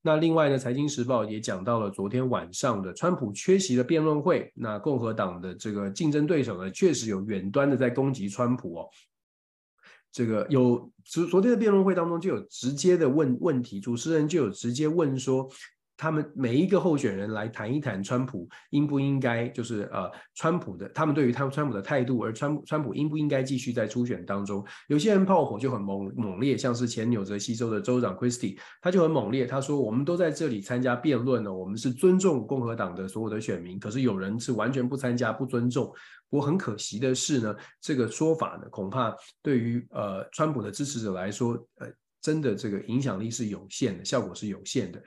[0.05, 8.89] 那另外呢，《财经时报》也讲到了昨天晚上的川普缺席的辩论会，那共和党的这个竞争对手呢，确实有远端的在攻击川普哦。
[10.11, 15.49] 这个有昨昨天的辩论会当中就有直接的问问题，主持人就有直接问说。
[15.95, 24.65] 他们每一个候选人来谈一谈川普应不应该，就是呃，川普的他们对于他们川普的态度，而川川普应不应该继续在初选当中？
[24.87, 35.93] 有些人炮火就很猛猛烈，像是前纽泽西州的州长 Christie，他就很猛烈，他说：“我们都在这里参加辩论了，我们是尊重共和党的所有的选民。”可是有人是完全不参加、不尊重。
[36.29, 41.87] 不过很可惜的是呢，这个说法呢，恐怕对于呃川普的支持者来说，呃，
[42.21, 45.01] 真的这个影响力是有限的，效果是有限的。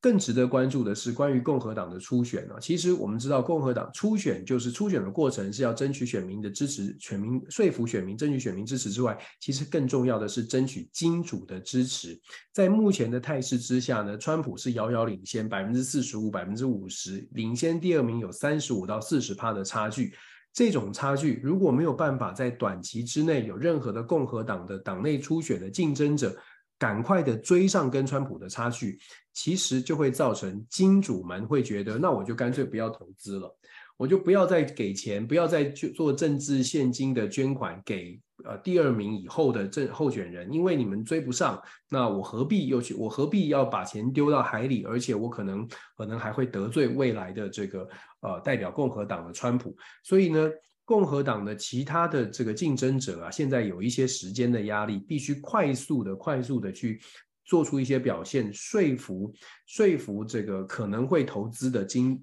[0.00, 2.54] 更值得关注的是关于共和党的初选呢。
[2.60, 12.16] 其实我们知道，共和党初选就是初选的过程是要争取选民的支持，选民说服选民，争取选民支持之外，其实更重要的是争取金主的支持。
[12.52, 20.14] 在目前的态势之下呢，川普是遥遥领先百分之四十五、百分之五十，领先第二名有三十五到四十趴的差距。
[20.50, 26.34] 这种差距如果没有办法在短期之内有任何的共和党的党内初选的竞争者，
[26.78, 28.98] 赶快的追上跟川普的差距，
[29.32, 33.52] 其实就会造成金主们会觉得，那我就干脆不要投资了，
[33.96, 41.60] 我就不要再给钱，不要再去做政治献金的捐款给呃第二名以后的政候选人，因为你们追不上，
[41.90, 47.88] 那我何必又去，我何必要把钱丢到海里，而且我可能可能还会得罪未来的这个
[48.20, 50.48] 呃代表共和党的川普，所以呢。
[50.88, 56.98] 共和党的其他的这个竞争者啊，现在有一些时间的压力，必须快速的、快速的去
[57.44, 59.30] 做出一些表现，说服、
[59.66, 62.18] 说服这个可能会投资的金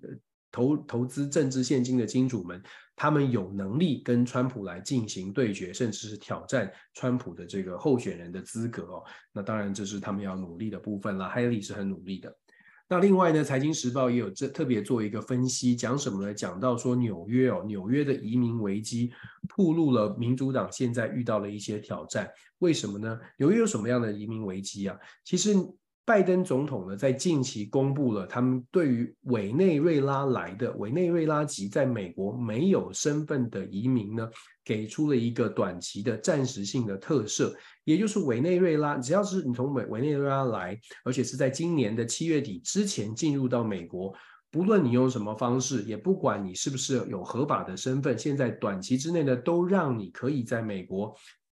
[0.52, 2.60] 投投资政治献金的金主们，
[2.96, 9.04] 他们有能力跟川普来进行对决，甚至是挑战川普的这个候选人的资格哦。
[9.32, 11.30] 那当然，这是他们要努力的部分了。
[11.30, 12.36] 哈里是很努力的。
[12.88, 16.34] 那另外呢，《财经时报》也有这特别做一个分析，讲什么呢？
[16.34, 19.12] 讲到说纽约哦，纽约的移民危机
[19.56, 22.30] 暴露了民主党现在遇到了一些挑战。
[22.60, 23.20] 为什么呢？
[23.38, 24.98] 纽约有什么样的移民危机啊？
[25.24, 25.56] 其实。
[26.06, 34.30] 拜登总统呢，在近期公布了他们对于委内瑞拉来的委内瑞拉籍在美国没有身份的移民呢，
[34.64, 37.52] 给出了一个短期的暂时性的特赦，
[37.86, 44.14] 也就是委内瑞拉，只要是你从委委内瑞拉来，而且是在今年的七月底之前进入到美国，
[44.52, 51.16] 不论你用什么方式，也不管你是不是有合法的身份，现在短期之内呢，都让你可以在美国。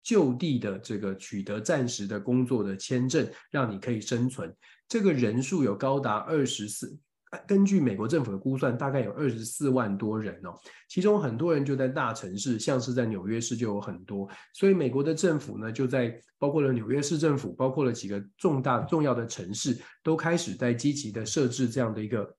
[0.06, 4.56] 就地的这个取得暂时的工作的签证，让你可以生存。
[4.88, 6.98] 这个人数有高达二十四。
[7.46, 10.56] 根据美国政府的估算，大概有二十四万多人哦，
[10.88, 22.36] 其中很多人就在大城市，像是在纽约市就有很多，所以美国的政府呢，就在包括了纽约市政府，包括了几个重大重要的城市，都开始在积极的设置这样的一个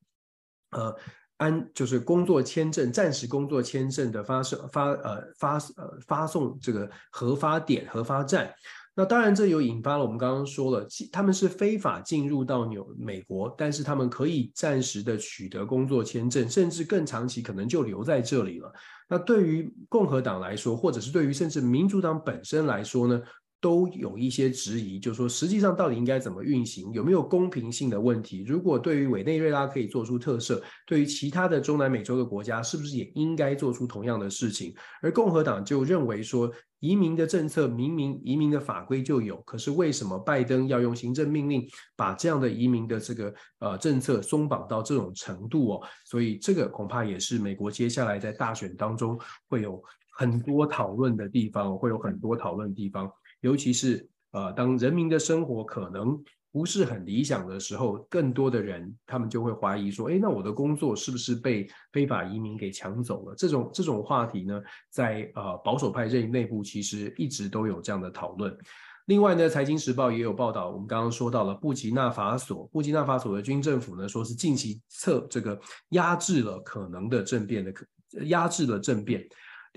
[0.71, 0.97] 呃
[1.39, 8.53] 安，就是工作签证、暂时工作签证的发射发呃发呃发送这个核发点、核发站。
[8.99, 18.73] 那当然，这又引发了我们刚刚说了，他们是非法进入到纽美国，但是他们可以暂时的取得工作签证，甚至更长期可能就留在这里了。
[19.07, 23.21] 那对于共和党来说，或者是对于甚至民主党本身来说呢，
[23.61, 28.45] 都有一些质疑，就是说实际上到底应该怎么运行，有没有公平性的问题？
[28.47, 34.75] 如果对于委内瑞拉可以做出特赦，对于其他的中南美洲的国家，是不是也应该做出同样的事情？
[35.03, 45.83] 而共和党就认为说，移民的政策明明移民的法规就有，可是为什么拜登要用行政命令把这样的移民的这个呃政策松绑到这种程度哦？
[46.05, 49.83] 所以这个恐怕也是美国接下来在大选当中会有
[50.19, 53.11] 很多讨论的地方，会有很多讨论的地方，
[53.41, 56.23] 尤其是呃当人民的生活可能。
[56.53, 68.57] 不是很理想的时候，更多的人他们就会怀疑说：“诶，那我的工作是不是被非法移民给抢走了？”这种这种话题呢，在呃保守派阵营内部其实一直都有这样的讨论。
[69.05, 75.61] 另外呢，《财经时报》也有报道，我们刚刚说到了布吉纳法索，布吉纳法索的军政府呢，说是近期策这个
[75.91, 77.85] 压制了可能的政变的可，
[78.29, 79.23] 压制了政变。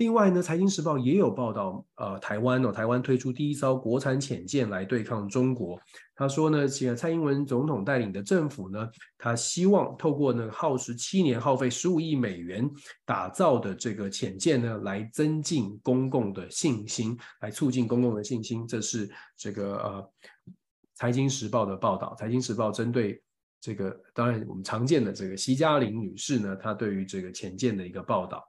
[0.00, 5.78] 另外呢，《财经时报》也有报道，呃，台湾哦，台湾推出第一艘国产潜舰来对抗中国。
[6.16, 8.88] 他说呢，请蔡英文总统带领的政府呢，
[9.18, 12.66] 他希望透过呢耗时七年、耗费十五亿美元
[13.04, 18.66] 打造的这个潜舰呢，来增进公共的信心，来促进公共的信心。
[18.66, 20.02] 这是这个呃，
[20.94, 23.22] 《财经时报》的报道，《财经时报》针对
[23.60, 28.42] 这个，当然我们常见的这个席嘉玲女士呢，她对于这个潜舰的一个报道。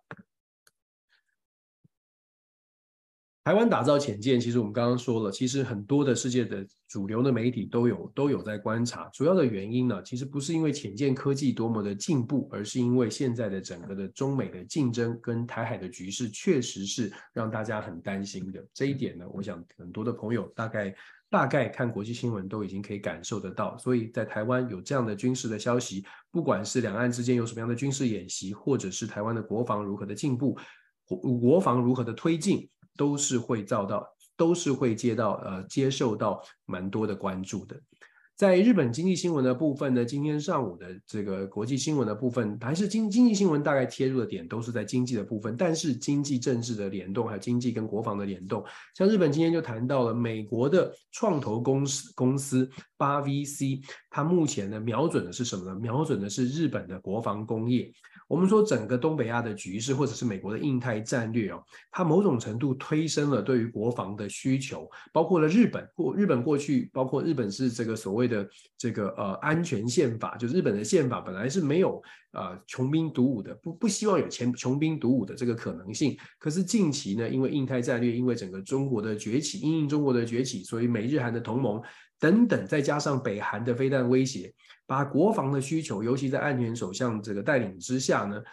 [3.43, 9.09] 台湾打造潜舰，其实我们刚刚说了，其实很多的世界的主流的媒体都有都有在观察。
[9.11, 18.63] 主要的原因呢，其实不是因为潜舰科技多么的进步，而是因为现在的整个的中美的竞争跟台海的局势，确实是让大家很担心的。
[18.75, 20.95] 这一点呢，我想很多的朋友大概
[21.27, 23.75] 大概看国际新闻都已经可以感受得到。
[23.79, 30.55] 所以在台湾有这样的军事的消息，不管是两岸之间有什么样的军事演习，或者是台湾的国防如何的进步，
[31.07, 32.69] 国防如何的推进。
[32.97, 37.79] 都是会遭到，都是会接到，呃，接受到蛮多的关注的。
[38.37, 48.65] 在日本经济新闻的部分呢，今天上午的这个国际新闻的部分，还是经经济新闻大概切入的点都是在经济的部分，但是经济政治的联动，还有经济跟国防的联动，
[48.95, 52.67] 像日本今天就谈到了美国的创投公司公司
[52.97, 55.75] 八 VC，它目前呢瞄准的是什么呢？
[55.75, 57.93] 瞄准的是日本的国防工业。
[58.31, 61.61] 我们说整个东北亚的局势，或者是美国的印太战略哦，
[61.91, 72.01] 它某种程度推升了对于国防的需求，包括了日本过日本过去，包括日本是这个所谓的这个呃安全宪法，就是日本的宪法本来是没有
[72.31, 76.17] 呃穷兵黩武的，不不希望有钱穷兵黩武的这个可能性。
[76.39, 81.81] 可是近期呢，因为印太战略，因为整个中国的崛起，因应中国的崛起，所以美日韩的同盟
[82.17, 84.53] 等等，再加上北韩的飞弹威胁。
[84.91, 88.43] 把国防的需求，尤其在岸田首相这个带领之下呢，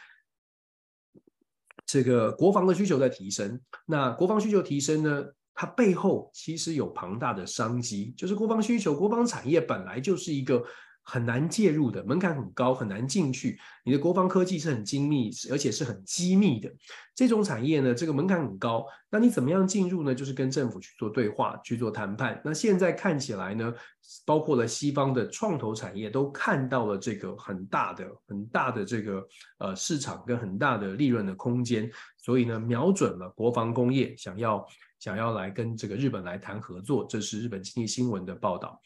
[1.84, 3.60] 这个国防的需求在提升。
[3.84, 10.64] 那国防需求提升呢，它背后其实有庞大的商机，就是国防需求，国防产业本来就是一个。
[11.10, 13.58] 很难介入的，门槛很高，很难进去。
[13.82, 16.70] 你的国防科技是很精密，而且是很机密的。
[17.14, 18.84] 这种产业呢，这个门槛很高。
[19.08, 20.14] 那你怎么样进入呢？
[20.14, 22.38] 就是跟政府去做对话，去做谈判。
[22.44, 23.72] 那现在看起来呢，
[24.26, 29.26] 包括了西方的创投产业都看到了这个很大的、很大的这个
[29.60, 34.62] 呃市场跟很大的利润的空间，所以呢，瞄准了国防工业，想要
[34.98, 37.06] 想要来跟这个日本来谈合作。
[37.08, 38.78] 这是日本经济新闻的报道。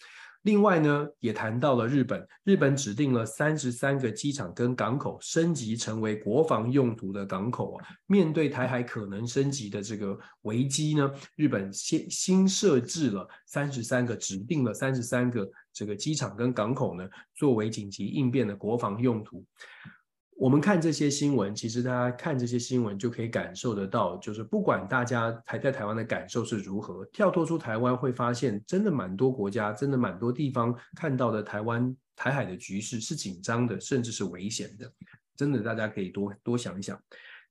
[0.42, 7.86] 另外呢，也谈到了日本，日本指定了三十三个机场跟港口升级成为国防用途的港口啊。
[8.06, 19.44] 面对台海可能升级的这个危机呢，日本先新设置了三十三个，指定了三十三个这个机场跟港口呢，作为紧急应变的国防用途。
[20.42, 34.92] 我们看这些新闻，其实大家看这些新闻就可以感受得到，就是不管大家台在台湾的感受是如何，跳脱出台湾会发现，真的蛮多国家，真的蛮多地方看到的台湾台海的局势是紧张的，甚至是危险的。
[35.36, 37.00] 真的，大家可以多多想一想。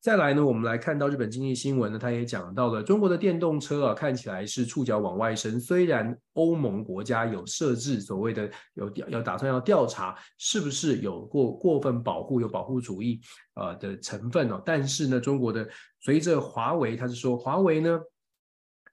[0.01, 5.61] 再来呢，我们来看到日本经济新闻呢，他也讲到了中国的电动车啊，看起来是触角往外伸。
[5.61, 13.21] 虽然欧盟国家有设置所谓的有要打算要调查是不是有过过分保护、有保护主义
[13.53, 17.99] 呃的成分哦，但是呢，中国的随着华为，他是说华为呢。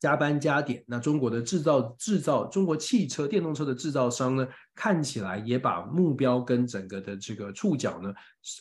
[0.01, 8.15] 加班加点，那中国的制造制造中国汽车电动车的制造商呢，看起来也把目标跟整个的这个触角呢，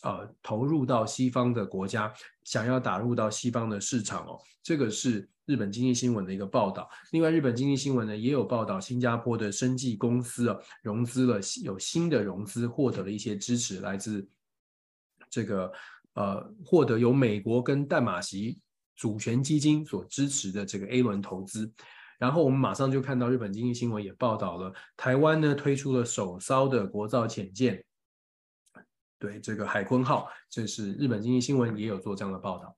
[0.03, 2.11] 呃，投入到西方的国家，
[2.43, 4.39] 想要打入到西方的市场哦。
[4.63, 6.89] 这个是日本经济新闻的一个报道。
[7.11, 14.27] 另外，日本经济新闻呢也有报道，新加坡的生技公司啊，融资了，有新的融资，获得了一些支持，来自
[15.29, 15.71] 这个
[16.15, 18.59] 呃，获得由美国跟淡马锡。
[18.98, 21.72] 主权基金所支持的这个 A 轮投资，
[22.18, 27.82] 然后我们马上就看到日本经济新闻也报道了，台湾呢推出了首艘的国造潜舰，
[29.20, 32.76] 对这个海鲲号，这是日本经济新闻也有做这样的报道。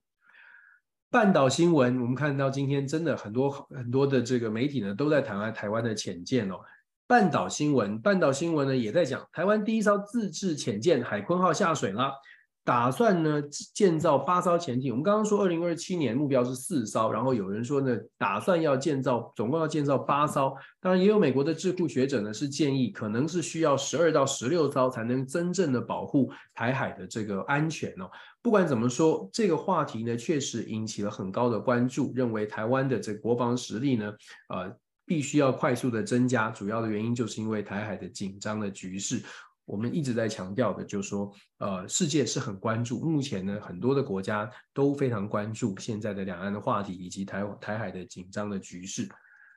[1.08, 6.60] 半岛新闻，我们看到今天真的很多很多的这个媒体呢都在谈台湾的潜舰哦。
[7.06, 12.12] 半岛新闻，半岛新闻呢也在讲台湾第一艘自制潜舰海鲲号下水了。
[12.62, 13.42] 打算呢
[13.74, 20.54] 建造八艘潜艇，我们刚刚说二零二七年目标是四艘，然后有人说呢打算要建造，总共要建造八艘。
[20.80, 28.08] 当然也有美国的智库学者呢是建议，可能是需要十二到十六艘才能真正的保护台海的这个安全哦。
[28.42, 34.12] 不管怎么说，这个话题呢确实引起了很高的关注，认为台湾的这国防实力呢，
[34.48, 34.70] 呃，
[35.04, 39.22] 必须要快速的增加，主要的原因就是因为台海的紧张的局势。
[39.70, 49.08] 我们一直在强调的，就是说，呃，世界是很关注，目前呢，很多的国家都非常关注现在的两岸的话题以及台台海的紧张的局势。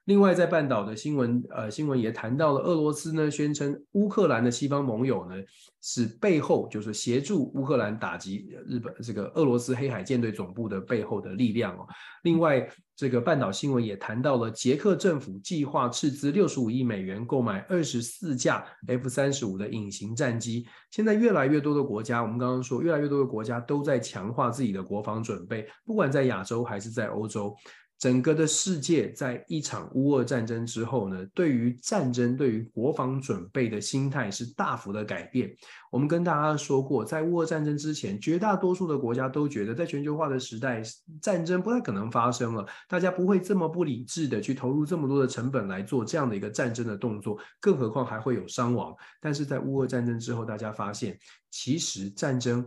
[0.05, 5.35] 另外，在半岛的新闻，呃，新闻也谈到了俄罗斯呢，宣称乌克兰的西方盟友呢
[5.81, 11.87] 是背后，就是协助乌克兰打击日本这个俄罗斯黑海舰队总部的背后的力量哦。
[12.23, 20.67] 另外，这个半岛新闻也谈到了捷克政府计划斥资六十五亿美元购买二十四架 F 三十五的隐形战机。
[20.91, 27.55] 现在越来越多的国家，我们刚刚说，越来越多的国家都在强化自己的国防准备，不管在亚洲还是在欧洲。
[27.99, 35.49] 整个的世界在一场乌俄战争之后呢，对于战争、对于国防准备的心态是大幅的改变。
[35.89, 40.81] 我们跟大家说过，在乌俄战争之前，绝大多数的国家都觉得，在全球化的时代，
[41.21, 48.93] 战争不太可能发生了，大家不会这么不理智的去投入这么多的成本来做这样的一个战争的动作，更何况还会有伤亡。
[49.21, 51.17] 但是在乌俄战争之后，大家发现，
[51.51, 52.65] 其实战争。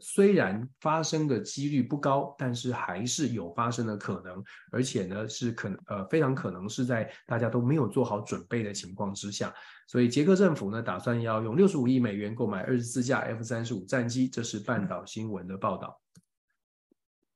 [0.00, 9.54] 虽然发生的几率不高，但是还是有发生的可能，而且呢是可能呃非常可能是在大家都没有做好准备的情况之下，
[9.86, 16.01] 所以捷克政府呢打算要用六十五亿美元购买二十四架 F 三十五战机，这是半岛新闻的报道。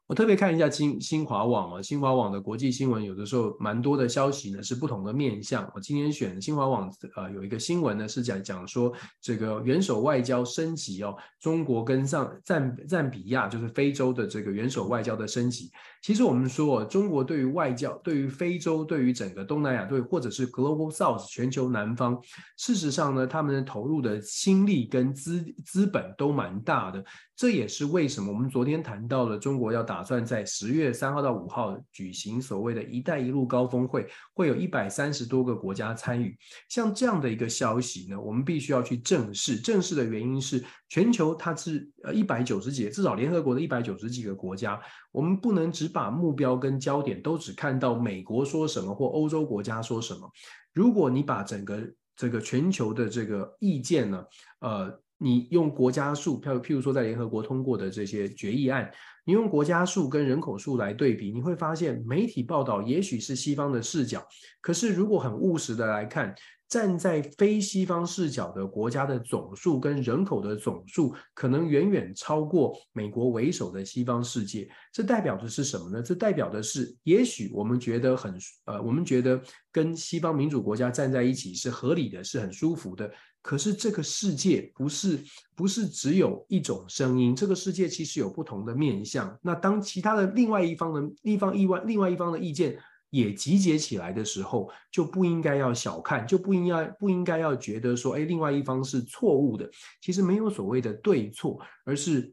[0.07, 5.69] 我特别看一下新新华网啊，新华网的国际新闻有的时候蛮多的消息呢是不同的面向。
[5.75, 15.73] 我今天选新华网呃有一个新闻呢是讲讲说这个元首外交升级哦，中国跟上赞赞比亚就是非洲的这个元首外交的升级。
[16.07, 22.17] 其实我们说中国对于外交，对于非洲，对于整个东南亚，对或者是 Global South 全球南方，
[22.57, 27.05] 事实上呢，他们的投入的心力跟资资本都蛮大的。
[27.35, 36.39] 这也是为什么我们昨天谈到了中国要打算在十月三号到五号举行所谓的一带一路高峰会，会有一百三十多个国家参与。
[36.69, 39.57] 像这样的一个消息呢，我们必须要去正视。
[39.57, 44.81] 正视的原因是，全球它是呃一百九十几，至少联合国的一百九十几个国家，
[45.13, 50.31] 我们不能只把目标跟焦点都只看到美国说什么或欧洲国家说什么。
[50.75, 51.81] 如果你把整个
[52.15, 54.23] 这个全球的这个意见呢，
[54.61, 58.93] 呃，你用国家数，譬如譬如说在联合国通过的这些决议案，
[59.25, 64.23] 你用国家数跟人口数来对比，你会发现媒体报道也许是西方的视角，
[64.61, 66.35] 可是如果很务实的来看。
[66.69, 74.69] 站在非西方视角的国家的总数跟人口的总数，可能远远超过美国为首的西方世界。
[74.93, 76.03] 这代表的是什么呢？
[76.03, 79.41] 这代表的是，也许我们觉得很呃，我们觉得
[79.71, 83.09] 跟西方民主国家站在一起是合理的，是很舒服的。
[83.43, 85.21] 可是这个世界不是
[85.55, 89.39] 不是只有一种声音，这个世界其实有不同的面向。
[89.41, 92.77] 那当其他的另外一方的一方意外另外一方的意见。
[93.17, 99.69] 也集结起来的时候，就不应该要小看，就不应该不应该要觉得说，哎，另外一方是错误的。
[100.01, 102.33] 其实没有所谓的对错，而是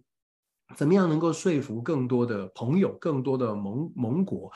[0.76, 4.52] 怎么样能够说服更多的朋友、更多的盟盟国，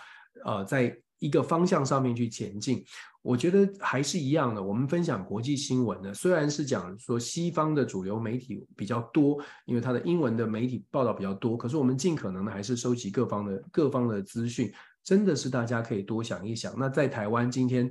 [0.45, 2.84] 呃，在一个方向上面去前进。
[3.23, 14.71] 我觉得还是一样的，我们分享国际新闻呢，虽然是讲说西方的主流媒体比较多，因为它的英文的媒体报道比较多，可是我们尽可能的还是收集各方的各方的资讯，
[15.07, 16.75] 真的是大家可以多想一想。
[16.77, 17.89] 那在台湾今天。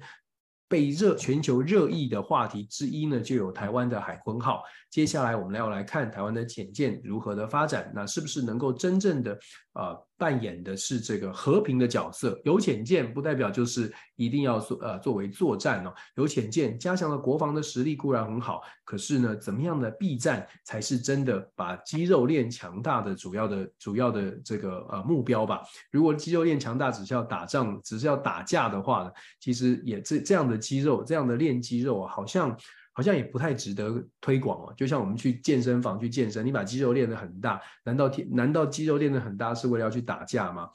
[0.68, 4.64] 被热全球热议的话题之一呢，就有台湾的海鲲号。
[4.90, 9.38] 接下来我们要来看台湾的潜舰如何的发展，那是不是能够真正的
[9.74, 12.36] 呃扮演的是这个和平的角色？
[12.44, 15.94] 有潜舰不代表就是一定要作呃作为作战哦。
[16.16, 25.60] 有潜舰加强了国防的实力固然很好，可是呢，怎么样的避战才是真的把肌肉练强大的主要的主要的这个呃目标吧？
[25.90, 32.56] 如果肌肉练强大只是要打仗，只是要打架的话呢，其实也这这样的肌肉这样的练肌肉啊好像。
[32.96, 40.70] 好像也不太值得推广哦，就像我们去健身房去健身，你把肌肉练得很大，难道天难道肌肉练得很大是为了要去打架吗？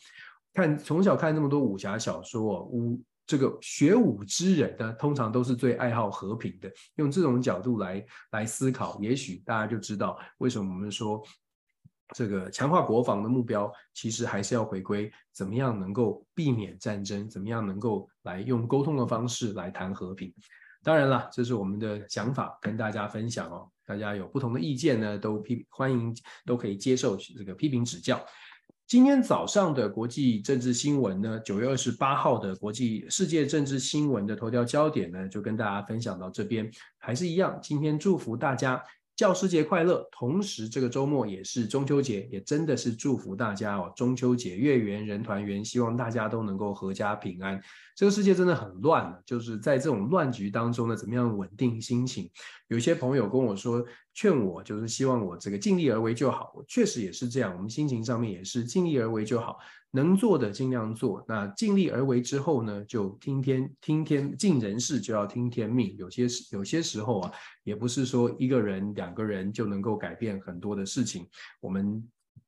[0.54, 3.02] 看从小看这么多武侠小说哦，武
[3.32, 6.70] 这个学武之人呢，通常都是最爱好和平的。
[6.96, 11.24] 用这种角度来来思考，也许大家就知道为什么我们说
[12.14, 20.34] 这个强化国防的目标，其实还是要回归怎么样能够避免战争，怎么样能够来用沟通的方式来谈和平。
[20.84, 23.72] 当然了，这是我们的想法，跟大家分享哦。
[23.86, 26.14] 大家有不同的意见呢，都批欢迎，
[26.46, 28.22] 都可以接受这个批评指教。
[28.92, 37.58] 今天早上的国际政治新闻呢，九月二十八号的国际世界政治新闻的头条焦点呢，就跟大家分享到这边，还是一样。
[37.62, 38.84] 今天祝福大家。
[39.14, 40.08] 教师节快乐！
[40.12, 43.92] 同时，这个周末也是中秋节，也真的是祝福大家哦。
[43.96, 47.62] 中秋节月圆人团圆，希望大家都能够阖家平安。
[47.96, 52.32] 这个世界真的很乱，就是在这种乱局当中呢，怎么样稳定心情？
[52.70, 56.52] 有些朋友跟我说，劝我就是希望我这个尽力而为就好。
[56.56, 59.58] 我确实也是这样，我们心情上面也是尽力而为就好。
[59.94, 65.94] 能做的尽量做，那尽力而为之后呢，就听天听天尽人事，就要听天命。
[65.98, 67.32] 有些时有些时候啊，
[67.66, 71.28] 也不是说一个人两个人就能够改变很多的事情，
[71.60, 72.02] 我们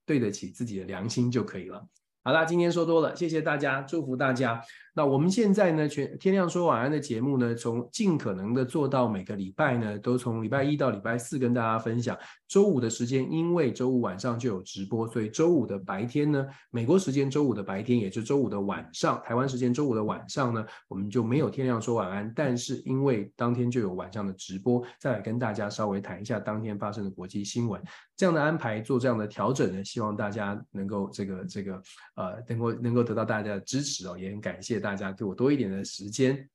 [0.05, 1.85] 对得起自己的良心就可以了。
[2.23, 4.61] 好啦，今天说多了，谢谢大家，祝福大家。
[4.95, 12.15] 那我们现在呢，全天亮说晚安的节目呢，从尽可能的做到每个礼拜呢，都从礼拜一到礼拜四跟大家分享。
[12.47, 22.31] 周五的时间，因为周五晚上就有直播，所以周五的白天呢，美国时间周五的白天，也就是周五的晚上，台湾时间周五的晚上呢，我们就没有天亮说晚安。
[22.35, 27.81] 但是因为当天就有晚上的直播，再来跟大家稍微谈一下当天发生的国际新闻。
[28.15, 31.81] 这样的安排，做这样的调整呢，希望大家能够这个这个
[32.15, 34.82] 呃，能够能够得到大家的支持哦，也很感谢。
[34.83, 36.49] 大家给我多一点的时间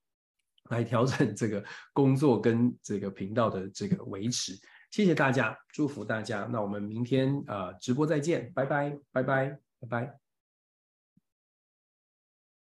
[0.70, 1.64] 来调整这个
[1.94, 4.52] 工作跟这个频道的这个维持，
[4.90, 6.44] 谢谢大家，祝福大家。
[6.52, 10.18] 那我们明天呃直播再见，拜拜，拜拜，拜拜，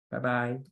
[0.09, 0.63] 拜拜。